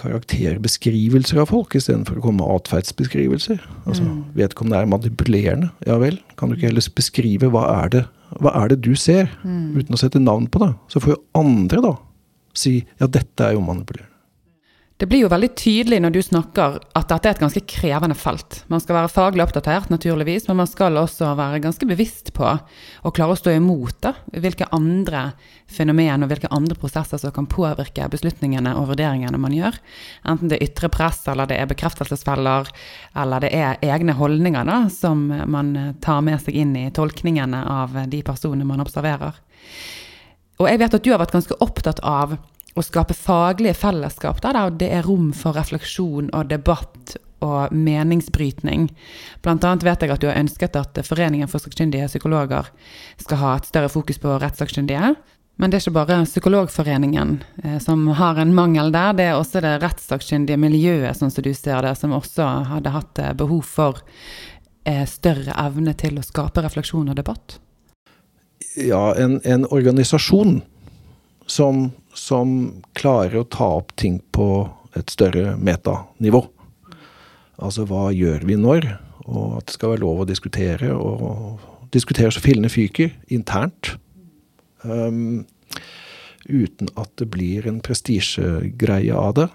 [0.00, 3.60] karakterbeskrivelser av folk istedenfor å komme med atferdsbeskrivelser.
[3.84, 4.20] Altså, mm.
[4.38, 5.72] Vedkommende er manipulerende.
[5.88, 8.04] Ja vel, kan du ikke heller beskrive hva er det,
[8.40, 9.74] hva er det du ser, mm.
[9.76, 10.72] uten å sette navn på det?
[10.92, 11.92] Så får jo andre da
[12.56, 14.11] si ja, dette er jo manipulerende.
[15.02, 18.60] Det blir jo veldig tydelig når du snakker at dette er et ganske krevende felt.
[18.70, 23.10] Man skal være faglig oppdatert, naturligvis, men man skal også være ganske bevisst på å
[23.10, 25.24] klare å stå imot da, hvilke andre
[25.66, 29.80] fenomen og hvilke andre prosesser som kan påvirke beslutningene og vurderingene man gjør.
[30.22, 32.70] Enten det er ytre press, eller det er bekreftelsesfeller,
[33.24, 38.04] eller det er egne holdninger da, som man tar med seg inn i tolkningene av
[38.06, 39.42] de personene man observerer.
[40.62, 42.38] Og jeg vet at du har vært ganske opptatt av
[42.74, 48.88] å skape faglige fellesskap der, det er rom for refleksjon og debatt og meningsbrytning.
[49.42, 52.70] Blant annet vet jeg at du har ønsket at Foreningen for sakkyndige psykologer
[53.20, 55.14] skal ha et større fokus på rettssakkyndige.
[55.60, 59.60] Men det er ikke bare Psykologforeningen eh, som har en mangel der, det er også
[59.62, 64.00] det rettssakkyndige miljøet, sånn som du ser det, som også hadde hatt eh, behov for
[64.88, 67.58] eh, større evne til å skape refleksjon og debatt.
[68.80, 70.62] Ja, en, en organisasjon
[71.52, 76.44] som som klarer å ta opp ting på et større metanivå.
[77.62, 78.88] Altså hva gjør vi når?
[79.28, 83.94] Og at det skal være lov å diskutere, og diskutere så fillene fyker internt.
[84.82, 85.44] Um,
[86.48, 89.48] uten at det blir en prestisjegreie av det.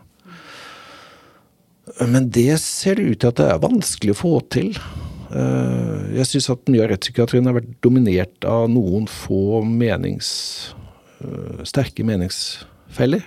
[2.07, 4.79] Men det ser ut til at det er vanskelig å få til.
[5.27, 10.29] Uh, jeg syns at mye av rettspsykiatrien har vært dominert av noen få menings,
[11.67, 13.25] sterke meningsfeller.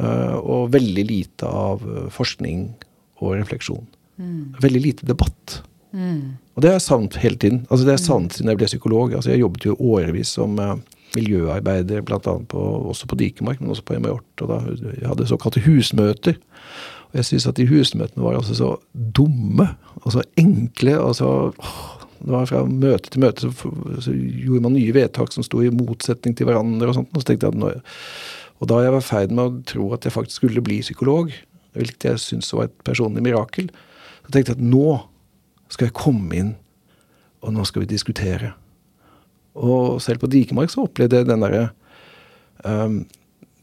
[0.00, 1.82] Eh, og veldig lite av
[2.14, 2.68] forskning
[3.20, 3.84] og refleksjon.
[4.20, 4.56] Mm.
[4.62, 5.60] Veldig lite debatt.
[5.92, 6.38] Mm.
[6.54, 7.60] Og det har jeg savnet hele tiden.
[7.68, 9.14] Altså Det har jeg savnet siden jeg ble psykolog.
[9.14, 10.56] Altså Jeg jobbet jo årevis som
[11.16, 12.18] miljøarbeider, bl.a.
[12.54, 14.14] også på Dikemark, men også på MJ.
[14.42, 14.60] Og da
[15.00, 16.38] jeg hadde såkalte husmøter.
[17.10, 19.72] Og jeg syns at de husmøtene var altså så dumme
[20.02, 20.98] og så enkle.
[21.00, 21.30] og så
[22.20, 23.70] det var Fra møte til møte så,
[24.04, 26.90] så gjorde man nye vedtak som sto i motsetning til hverandre.
[26.90, 27.70] Og sånt, og så tenkte jeg at nå,
[28.60, 31.32] og da jeg var i ferd med å tro at jeg faktisk skulle bli psykolog,
[31.76, 33.70] hvilket jeg syntes var et personlig mirakel,
[34.26, 34.98] så tenkte jeg at nå
[35.72, 36.50] skal jeg komme inn,
[37.40, 38.52] og nå skal vi diskutere.
[39.56, 41.70] Og selv på Dikemark så opplevde jeg den derre
[42.66, 43.00] um,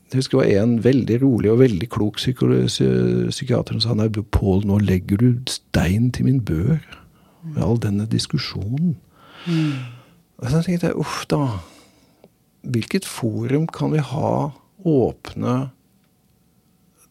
[0.07, 4.63] jeg husker det var en veldig rolig og veldig klok psykiater som sa nei, Pål,
[4.63, 6.79] nå legger du stein til min bør
[7.53, 8.95] med all denne diskusjonen.
[9.47, 9.73] Mm.
[10.37, 11.41] Og så tenkte jeg uff da.
[12.67, 14.31] Hvilket forum kan vi ha
[14.87, 15.55] åpne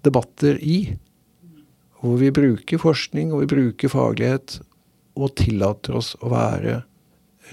[0.05, 0.97] debatter i?
[2.01, 4.61] Hvor vi bruker forskning og vi bruker faglighet
[5.17, 6.83] og tillater oss å være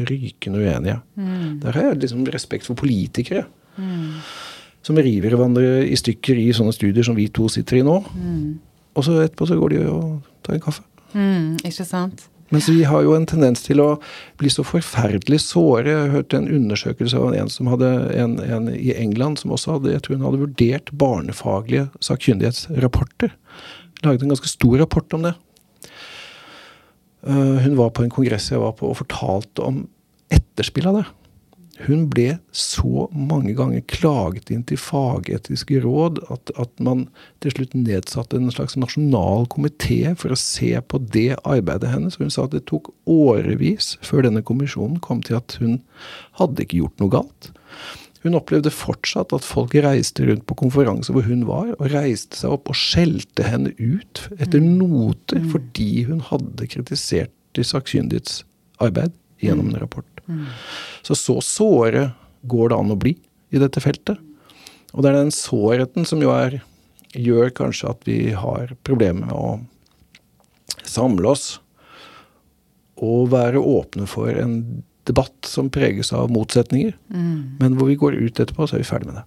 [0.03, 0.97] rykende uenige.
[1.15, 1.61] Mm.
[1.63, 3.45] Der har jeg liksom respekt for politikere.
[3.77, 4.19] Mm
[4.84, 7.99] som river hverandre i stykker i sånne studier som vi to sitter i nå.
[8.13, 8.47] Mm.
[8.93, 10.84] Og så etterpå så går de og tar en kaffe.
[11.13, 12.27] Mm, ikke sant?
[12.54, 13.88] Mens vi har jo en tendens til å
[14.38, 15.89] bli så forferdelig såre.
[15.89, 19.95] Jeg hørte en undersøkelse av en som hadde en, en i England som også hadde
[19.95, 23.34] jeg tror hun hadde vurdert barnefaglige sakkyndighetsrapporter.
[24.06, 25.34] Laget en ganske stor rapport om det.
[27.24, 29.86] Uh, hun var på en kongress jeg var på og fortalte om
[30.34, 31.06] etterspill av det.
[31.82, 37.07] Hun ble så mange ganger klaget inn til fagetiske råd at, at, man
[37.41, 42.19] til slutt nedsatte en slags nasjonal komité for å se på det arbeidet hennes.
[42.21, 45.80] Hun sa at det tok årevis før denne kommisjonen kom til at hun
[46.38, 47.51] hadde ikke gjort noe galt.
[48.24, 52.53] Hun opplevde fortsatt at folk reiste rundt på konferanse hvor hun var, og reiste seg
[52.55, 54.71] opp og skjelte henne ut etter mm.
[54.80, 55.49] noter mm.
[55.51, 58.43] fordi hun hadde kritisert de sakkyndiges
[58.82, 60.12] arbeid gjennom en rapport.
[60.28, 60.45] Mm.
[61.03, 62.11] Så så såre
[62.41, 63.15] går det an å bli
[63.53, 64.19] i dette feltet.
[64.93, 66.61] Og det er den sårheten som jo er,
[67.13, 69.59] gjør kanskje at vi har problemer med å
[70.88, 71.45] samle oss
[73.03, 76.95] og være åpne for en debatt som preges av motsetninger.
[77.11, 77.59] Mm.
[77.59, 79.26] Men hvor vi går ut etterpå, så er vi ferdig med det.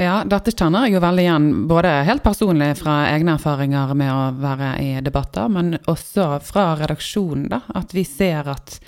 [0.00, 4.22] Ja, dette kjenner jeg jo veldig igjen, både helt personlig fra egne erfaringer med å
[4.40, 7.60] være i debatter, men også fra redaksjonen, da.
[7.76, 8.78] At vi ser at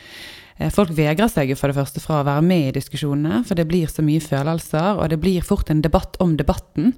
[0.74, 3.66] folk vegrer seg jo for det første fra å være med i diskusjonene, for det
[3.70, 6.94] blir så mye følelser, og det blir fort en debatt om debatten.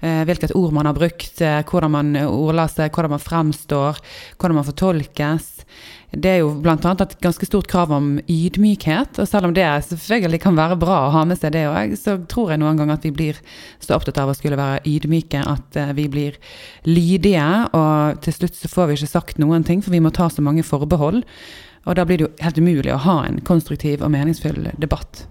[0.00, 3.98] Eh, hvilket ord man har brukt, eh, hvordan man ordler seg, hvordan man fremstår,
[4.38, 5.48] hvordan man fortolkes.
[6.14, 6.76] Det er jo bl.a.
[6.78, 11.12] et ganske stort krav om ydmykhet, og selv om det selvfølgelig kan være bra å
[11.16, 13.42] ha med seg det òg, så tror jeg noen ganger at vi blir
[13.82, 16.38] så opptatt av å skulle være ydmyke at vi blir
[16.86, 20.30] lydige, og til slutt så får vi ikke sagt noen ting, for vi må ta
[20.30, 21.26] så mange forbehold.
[21.88, 25.24] Og da blir det jo helt umulig å ha en konstruktiv og meningsfull debatt.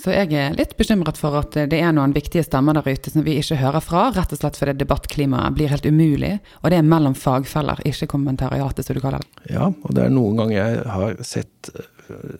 [0.00, 3.24] Så jeg er litt bekymret for at det er noen viktige stemmer der ute som
[3.26, 6.38] vi ikke hører fra, rett og slett fordi debattklimaet blir helt umulig.
[6.62, 9.50] Og det er mellom fagfeller, ikke kommentariatet, som du kaller det.
[9.52, 12.38] Ja, og det er noen ganger jeg har sett uh,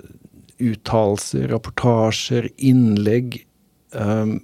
[0.71, 3.43] uttalelser, rapportasjer, innlegg
[3.93, 4.39] um,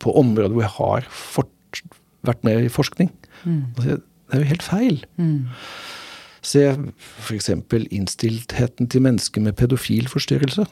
[0.00, 1.82] på områder hvor jeg har fort,
[2.28, 3.10] vært med i forskning.
[3.42, 3.62] Mm.
[3.74, 5.02] Altså, det er jo helt feil.
[5.18, 5.48] Mm.
[6.42, 7.50] Se f.eks.
[7.90, 10.66] innstiltheten til mennesker med pedofil forstyrrelse.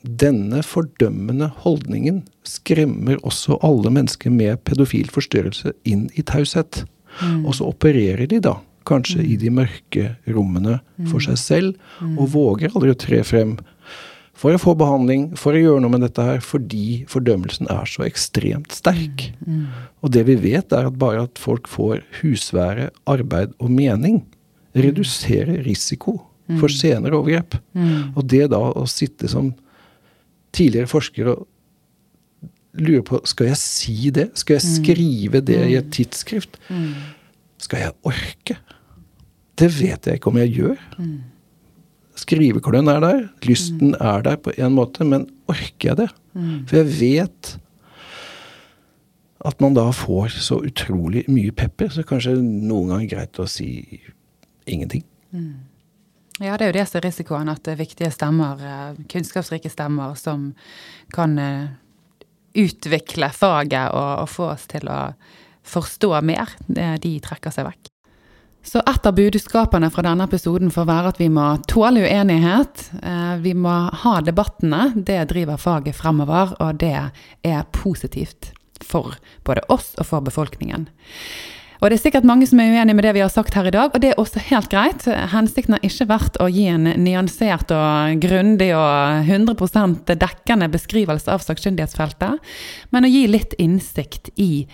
[0.00, 6.84] Denne fordømmende holdningen skremmer også alle mennesker med pedofil forstyrrelse inn i taushet.
[7.20, 7.44] Mm.
[7.44, 8.56] Og så opererer de da
[8.88, 9.26] kanskje mm.
[9.28, 10.78] i de mørke rommene
[11.10, 12.16] for seg selv, mm.
[12.16, 13.58] og våger aldri å tre frem
[14.40, 18.06] for å få behandling, for å gjøre noe med dette her, fordi fordømmelsen er så
[18.06, 19.26] ekstremt sterk.
[19.44, 19.66] Mm.
[20.00, 24.22] Og det vi vet, er at bare at folk får husvære, arbeid og mening,
[24.76, 26.18] redusere risiko
[26.58, 26.76] for mm.
[26.76, 27.56] senere overgrep.
[27.74, 28.12] Mm.
[28.14, 29.52] Og det da å sitte som
[30.54, 31.46] tidligere forsker og
[32.80, 34.30] lure på skal jeg si det?
[34.38, 34.76] Skal jeg mm.
[34.78, 36.60] skrive det i et tidsskrift?
[37.60, 38.58] Skal jeg orke?
[39.60, 40.86] Det vet jeg ikke om jeg gjør.
[42.20, 46.08] Skriveklønn er der, lysten er der på en måte, men orker jeg det?
[46.68, 47.56] For jeg vet
[49.48, 53.70] at man da får så utrolig mye pepper, så kanskje noen ganger greit å si
[54.72, 55.04] ingenting.
[55.34, 55.66] Mm.
[56.40, 60.50] Ja, det er jo det som er risikoen, at viktige stemmer, eh, kunnskapsrike stemmer, som
[61.14, 61.68] kan eh,
[62.56, 65.00] utvikle faget og, og få oss til å
[65.70, 67.90] forstå mer, de trekker seg vekk.
[68.62, 72.90] Så et av budskapene fra denne episoden får være at vi må tåle uenighet.
[73.02, 74.90] Eh, vi må ha debattene.
[74.96, 76.96] Det driver faget fremover, og det
[77.46, 78.52] er positivt
[78.84, 79.16] for
[79.48, 80.88] både oss og for befolkningen.
[81.80, 83.72] Og det er sikkert mange som er uenig med det vi har sagt her i
[83.72, 85.06] dag, og det er også helt greit.
[85.32, 91.40] Hensikten har ikke vært å gi en nyansert og grundig og 100% dekkende beskrivelse av
[91.46, 92.52] sakkyndighetsfeltet,
[92.92, 94.66] men å gi litt innsikt i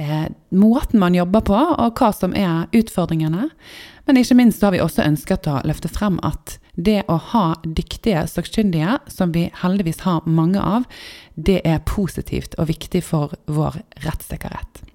[0.00, 3.50] eh, måten man jobber på, og hva som er utfordringene.
[4.08, 8.24] Men ikke minst har vi også ønsket å løfte frem at det å ha dyktige
[8.32, 10.88] sakkyndige, som vi heldigvis har mange av,
[11.36, 14.85] det er positivt og viktig for vår rettssikkerhet.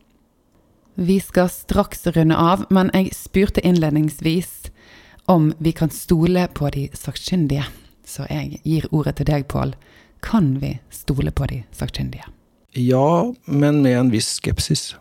[0.96, 4.72] Vi skal straks runde av, men jeg spurte innledningsvis
[5.32, 7.64] om vi kan stole på de sakkyndige.
[8.06, 9.76] Så jeg gir ordet til deg, Pål.
[10.22, 12.28] Kan vi stole på de sakkyndige?
[12.76, 14.96] Ja, men med en viss skepsis.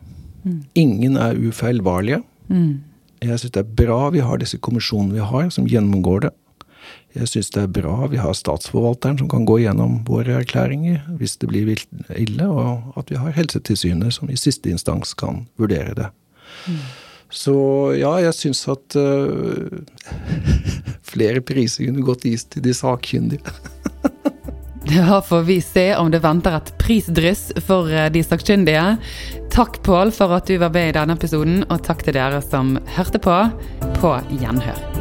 [0.45, 0.63] Mm.
[0.75, 2.23] Ingen er ufeilbarlige.
[2.49, 2.83] Mm.
[3.21, 6.31] Jeg syns det er bra vi har disse kommisjonene vi har, som gjennomgår det.
[7.17, 11.37] Jeg syns det er bra vi har Statsforvalteren som kan gå gjennom våre erklæringer hvis
[11.43, 16.11] det blir ille, og at vi har Helsetilsynet som i siste instans kan vurdere det.
[16.71, 16.83] Mm.
[17.31, 17.55] Så
[17.99, 19.83] ja, jeg syns at uh,
[21.13, 23.43] flere priser kunne gått is til de sakkyndige.
[24.91, 28.97] Da får vi se om det venter et prisdryss for eh, de sakkyndige.
[29.53, 32.75] Takk, Pål, for at du var med i denne episoden, og takk til dere som
[32.97, 33.37] hørte på.
[34.01, 35.00] På gjenhør.